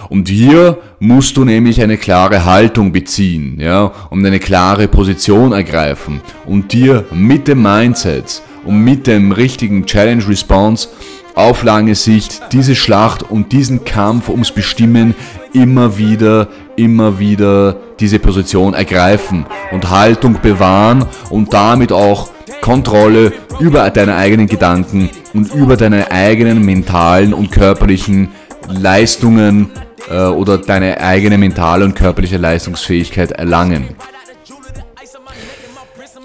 Und 0.09 0.29
hier 0.29 0.77
musst 0.99 1.37
du 1.37 1.45
nämlich 1.45 1.81
eine 1.81 1.97
klare 1.97 2.45
Haltung 2.45 2.91
beziehen, 2.91 3.57
ja, 3.59 3.91
und 4.09 4.25
eine 4.25 4.39
klare 4.39 4.87
Position 4.87 5.53
ergreifen 5.53 6.21
und 6.45 6.71
dir 6.71 7.05
mit 7.11 7.47
dem 7.47 7.63
Mindset 7.63 8.41
und 8.65 8.83
mit 8.83 9.07
dem 9.07 9.31
richtigen 9.31 9.85
Challenge 9.85 10.27
Response 10.27 10.89
auf 11.35 11.63
lange 11.63 11.95
Sicht 11.95 12.41
diese 12.51 12.75
Schlacht 12.75 13.23
und 13.23 13.51
diesen 13.51 13.85
Kampf 13.85 14.29
ums 14.29 14.51
Bestimmen 14.51 15.15
immer 15.53 15.97
wieder, 15.97 16.47
immer 16.75 17.19
wieder 17.19 17.77
diese 17.99 18.19
Position 18.19 18.73
ergreifen 18.73 19.45
und 19.71 19.89
Haltung 19.89 20.39
bewahren 20.41 21.05
und 21.29 21.53
damit 21.53 21.91
auch 21.91 22.29
Kontrolle 22.61 23.33
über 23.59 23.89
deine 23.89 24.15
eigenen 24.15 24.47
Gedanken 24.47 25.09
und 25.33 25.53
über 25.53 25.75
deine 25.75 26.11
eigenen 26.11 26.63
mentalen 26.63 27.33
und 27.33 27.51
körperlichen 27.51 28.29
Leistungen 28.69 29.71
äh, 30.09 30.25
oder 30.27 30.57
deine 30.57 30.99
eigene 31.01 31.37
mentale 31.37 31.85
und 31.85 31.95
körperliche 31.95 32.37
Leistungsfähigkeit 32.37 33.31
erlangen. 33.31 33.95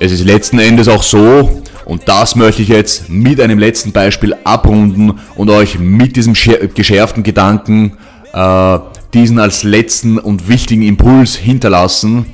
Es 0.01 0.13
ist 0.13 0.25
letzten 0.25 0.61
Endes 0.61 0.87
auch 0.87 1.03
so, 1.03 1.63
und 1.89 2.07
das 2.07 2.37
möchte 2.37 2.61
ich 2.61 2.69
jetzt 2.69 3.09
mit 3.09 3.41
einem 3.41 3.59
letzten 3.59 3.93
Beispiel 3.93 4.37
abrunden 4.45 5.21
und 5.37 5.49
euch 5.49 5.79
mit 5.79 6.17
diesem 6.17 6.35
geschärften 6.35 7.23
Gedanken 7.23 7.97
äh, 8.35 8.79
diesen 9.15 9.39
als 9.39 9.63
letzten 9.63 10.19
und 10.19 10.49
wichtigen 10.49 10.83
Impuls 10.83 11.35
hinterlassen. 11.35 12.27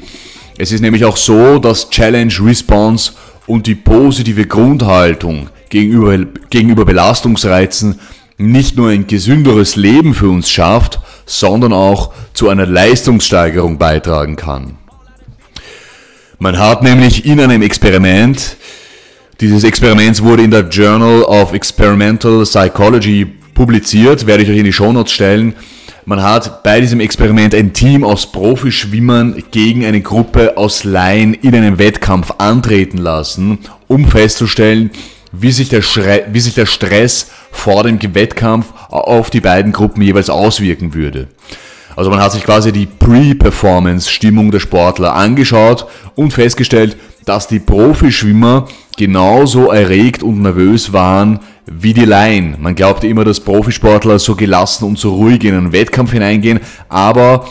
Es 0.59 0.73
ist 0.73 0.81
nämlich 0.81 1.05
auch 1.05 1.17
so, 1.17 1.61
dass 1.61 1.88
Challenge 1.90 2.35
Response 2.40 3.12
und 3.47 3.69
die 3.69 3.77
positive 3.77 4.45
Grundhaltung 4.45 5.51
gegenüber, 5.69 6.19
gegenüber 6.51 6.85
Belastungsreizen 6.85 8.01
nicht 8.37 8.77
nur 8.77 8.88
ein 8.88 9.07
gesünderes 9.07 9.77
Leben 9.77 10.14
für 10.14 10.31
uns 10.31 10.51
schafft, 10.51 10.99
sondern 11.27 11.73
auch 11.73 12.12
zu 12.33 12.49
einer 12.49 12.67
Leistungssteigerung 12.67 13.79
beitragen 13.79 14.35
kann. 14.35 14.79
Man 16.40 16.59
hat 16.59 16.83
nämlich 16.83 17.25
in 17.25 17.38
einem 17.38 17.62
Experiment, 17.62 18.57
dieses 19.40 19.64
Experiment 19.64 20.23
wurde 20.23 20.42
in 20.42 20.51
der 20.51 20.68
Journal 20.68 21.23
of 21.23 21.53
Experimental 21.53 22.42
Psychology 22.44 23.27
publiziert, 23.55 24.27
werde 24.27 24.42
ich 24.42 24.51
euch 24.51 24.59
in 24.59 24.64
die 24.64 24.73
Shownotes 24.73 25.12
stellen. 25.12 25.55
Man 26.05 26.23
hat 26.23 26.62
bei 26.62 26.81
diesem 26.81 27.01
Experiment 27.01 27.55
ein 27.55 27.73
Team 27.73 28.05
aus 28.05 28.31
Profischwimmern 28.31 29.42
gegen 29.51 29.85
eine 29.85 30.03
Gruppe 30.03 30.57
aus 30.57 30.85
Laien 30.85 31.35
in 31.35 31.55
einem 31.55 31.79
Wettkampf 31.79 32.35
antreten 32.38 32.99
lassen, 32.99 33.59
um 33.88 34.07
festzustellen, 34.07 34.90
wie 35.33 35.51
sich 35.51 35.68
der, 35.68 35.83
wie 36.31 36.40
sich 36.40 36.55
der 36.55 36.66
Stress 36.66 37.31
vor 37.51 37.83
dem 37.85 37.99
Wettkampf 38.14 38.73
auf 38.90 39.31
die 39.31 39.40
beiden 39.40 39.73
Gruppen 39.73 40.03
jeweils 40.03 40.31
auswirken 40.31 40.94
würde. 40.94 41.29
Also 41.97 42.11
man 42.11 42.20
hat 42.20 42.33
sich 42.33 42.44
quasi 42.44 42.73
die 42.73 42.87
Pre-Performance-Stimmung 42.87 44.51
der 44.51 44.61
Sportler 44.61 45.14
angeschaut 45.14 45.87
und 46.14 46.33
festgestellt, 46.33 46.97
dass 47.24 47.48
die 47.48 47.60
Profischwimmer 47.60 48.66
genauso 48.96 49.70
erregt 49.70 50.22
und 50.22 50.42
nervös 50.42 50.92
waren 50.92 51.40
wie 51.66 51.94
die 51.94 52.04
Laien. 52.04 52.56
Man 52.60 52.74
glaubte 52.74 53.06
immer, 53.06 53.24
dass 53.24 53.40
Profisportler 53.40 54.18
so 54.18 54.34
gelassen 54.34 54.84
und 54.84 54.98
so 54.98 55.14
ruhig 55.14 55.42
in 55.44 55.54
einen 55.54 55.72
Wettkampf 55.72 56.12
hineingehen, 56.12 56.60
aber 56.88 57.46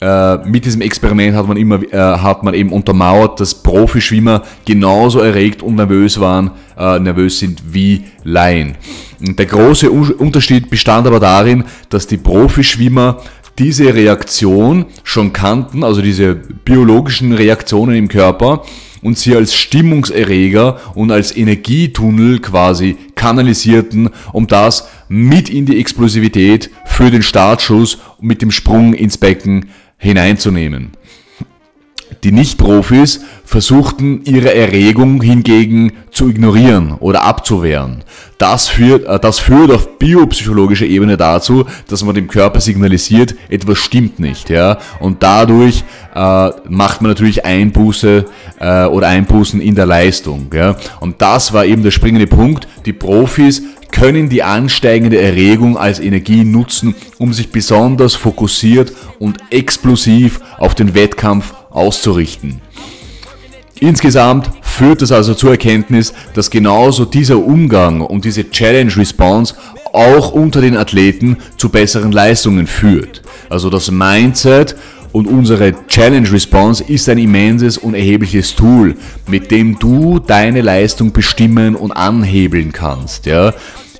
äh, 0.00 0.36
mit 0.46 0.64
diesem 0.64 0.82
Experiment 0.82 1.34
hat 1.34 1.48
man, 1.48 1.56
immer, 1.56 1.82
äh, 1.82 1.96
hat 1.96 2.42
man 2.42 2.54
eben 2.54 2.70
untermauert, 2.70 3.40
dass 3.40 3.54
Profischwimmer 3.54 4.42
genauso 4.64 5.20
erregt 5.20 5.62
und 5.62 5.76
nervös 5.76 6.20
waren, 6.20 6.50
äh, 6.78 6.98
nervös 6.98 7.38
sind 7.38 7.62
wie 7.72 8.04
Laien. 8.22 8.76
Der 9.18 9.46
große 9.46 9.90
Unterschied 9.90 10.68
bestand 10.68 11.06
aber 11.06 11.18
darin, 11.18 11.64
dass 11.88 12.06
die 12.06 12.18
Profischwimmer 12.18 13.22
diese 13.58 13.94
Reaktion 13.94 14.84
schon 15.02 15.32
kannten, 15.32 15.82
also 15.82 16.02
diese 16.02 16.34
biologischen 16.34 17.32
Reaktionen 17.32 17.96
im 17.96 18.08
Körper, 18.08 18.64
und 19.06 19.16
sie 19.16 19.36
als 19.36 19.54
Stimmungserreger 19.54 20.80
und 20.96 21.12
als 21.12 21.36
Energietunnel 21.36 22.40
quasi 22.40 22.96
kanalisierten, 23.14 24.10
um 24.32 24.48
das 24.48 24.88
mit 25.08 25.48
in 25.48 25.64
die 25.64 25.78
Explosivität 25.78 26.70
für 26.86 27.12
den 27.12 27.22
Startschuss 27.22 27.98
mit 28.20 28.42
dem 28.42 28.50
Sprung 28.50 28.94
ins 28.94 29.16
Becken 29.16 29.66
hineinzunehmen. 29.96 30.90
Die 32.22 32.32
Nicht-Profis 32.32 33.20
versuchten 33.44 34.22
ihre 34.24 34.54
Erregung 34.54 35.22
hingegen 35.22 35.92
zu 36.10 36.28
ignorieren 36.28 36.92
oder 36.98 37.22
abzuwehren. 37.22 38.04
Das 38.38 38.68
führt, 38.68 39.04
äh, 39.06 39.18
das 39.18 39.38
führt 39.38 39.70
auf 39.70 39.98
biopsychologischer 39.98 40.86
Ebene 40.86 41.16
dazu, 41.16 41.64
dass 41.88 42.04
man 42.04 42.14
dem 42.14 42.28
Körper 42.28 42.60
signalisiert, 42.60 43.34
etwas 43.48 43.78
stimmt 43.78 44.18
nicht. 44.18 44.50
Ja? 44.50 44.78
Und 45.00 45.22
dadurch 45.22 45.84
äh, 46.14 46.50
macht 46.68 47.02
man 47.02 47.10
natürlich 47.10 47.44
Einbuße 47.44 48.24
äh, 48.60 48.84
oder 48.86 49.08
Einbußen 49.08 49.60
in 49.60 49.74
der 49.74 49.86
Leistung. 49.86 50.50
Ja? 50.54 50.76
Und 51.00 51.20
das 51.22 51.52
war 51.52 51.64
eben 51.64 51.82
der 51.82 51.90
springende 51.90 52.26
Punkt. 52.26 52.68
Die 52.84 52.92
Profis 52.92 53.62
können 53.90 54.28
die 54.28 54.42
ansteigende 54.42 55.20
Erregung 55.20 55.78
als 55.78 56.00
Energie 56.00 56.44
nutzen, 56.44 56.94
um 57.18 57.32
sich 57.32 57.50
besonders 57.50 58.14
fokussiert 58.14 58.92
und 59.18 59.38
explosiv 59.50 60.40
auf 60.58 60.74
den 60.74 60.94
Wettkampf 60.94 61.54
auszurichten. 61.76 62.60
Insgesamt 63.78 64.50
führt 64.62 65.02
es 65.02 65.12
also 65.12 65.34
zur 65.34 65.50
Erkenntnis, 65.50 66.14
dass 66.34 66.50
genauso 66.50 67.04
dieser 67.04 67.36
Umgang 67.36 68.00
und 68.00 68.24
diese 68.24 68.50
Challenge 68.50 68.94
Response 68.96 69.54
auch 69.92 70.32
unter 70.32 70.60
den 70.60 70.76
Athleten 70.76 71.36
zu 71.56 71.68
besseren 71.68 72.12
Leistungen 72.12 72.66
führt. 72.66 73.22
Also 73.50 73.70
das 73.70 73.90
Mindset 73.90 74.76
und 75.12 75.26
unsere 75.26 75.74
Challenge 75.86 76.30
Response 76.30 76.84
ist 76.84 77.08
ein 77.08 77.18
immenses 77.18 77.78
und 77.78 77.94
erhebliches 77.94 78.54
Tool, 78.54 78.96
mit 79.26 79.50
dem 79.50 79.78
du 79.78 80.18
deine 80.18 80.62
Leistung 80.62 81.12
bestimmen 81.12 81.74
und 81.74 81.92
anhebeln 81.92 82.72
kannst. 82.72 83.26
Ja? 83.26 83.54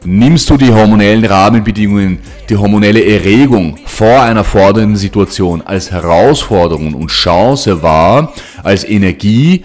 Nimmst 0.05 0.49
du 0.51 0.57
die 0.57 0.73
hormonellen 0.73 1.25
Rahmenbedingungen, 1.25 2.19
die 2.49 2.57
hormonelle 2.57 3.05
Erregung 3.05 3.77
vor 3.85 4.23
einer 4.23 4.45
fordernden 4.45 4.97
Situation 4.97 5.63
als 5.63 5.91
Herausforderung 5.91 6.95
und 6.95 7.11
Chance 7.11 7.83
wahr, 7.83 8.33
als 8.63 8.85
Energie, 8.85 9.65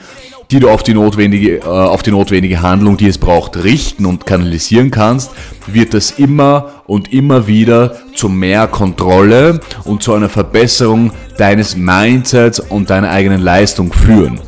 die 0.52 0.60
du 0.60 0.70
auf 0.70 0.84
die, 0.84 0.94
notwendige, 0.94 1.58
äh, 1.60 1.63
auf 1.63 2.04
die 2.04 2.12
notwendige 2.12 2.62
Handlung, 2.62 2.98
die 2.98 3.08
es 3.08 3.17
braucht, 3.17 3.63
richten 3.63 4.06
und 4.06 4.26
kanalisieren 4.26 4.91
kannst, 4.91 5.32
wird 5.65 5.94
das 5.94 6.12
immer 6.12 6.84
und 6.88 7.13
immer 7.13 7.48
wieder 7.48 7.96
zu 8.13 8.28
mehr 8.28 8.67
Kontrolle 8.67 9.62
und 9.86 10.04
zu 10.04 10.13
einer 10.13 10.28
Verbesserung 10.28 11.12
deines 11.38 11.78
Mindsets 11.78 12.60
und 12.60 12.89
deiner 12.89 13.12
eigenen 13.12 13.41
Leistung 13.41 13.94
führen. 13.94 14.39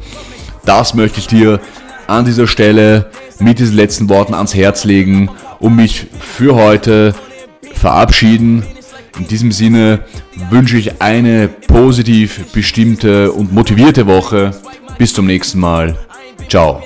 Das 0.66 0.94
möchte 0.94 1.20
ich 1.20 1.28
dir 1.28 1.60
an 2.08 2.26
dieser 2.26 2.48
Stelle 2.48 3.10
mit 3.40 3.60
diesen 3.60 3.76
letzten 3.76 4.10
Worten 4.10 4.34
ans 4.34 4.56
Herz 4.56 4.84
legen 4.84 5.30
und 5.60 5.76
mich 5.76 6.08
für 6.20 6.56
heute 6.56 7.14
verabschieden. 7.74 8.64
In 9.20 9.28
diesem 9.28 9.52
Sinne 9.52 10.00
wünsche 10.50 10.78
ich 10.78 11.02
eine 11.02 11.48
positiv 11.48 12.52
bestimmte 12.52 13.32
und 13.32 13.54
motivierte 13.54 14.08
Woche. 14.08 14.52
Bis 14.98 15.14
zum 15.14 15.26
nächsten 15.26 15.60
Mal. 15.60 15.98
Ciao. 16.50 16.82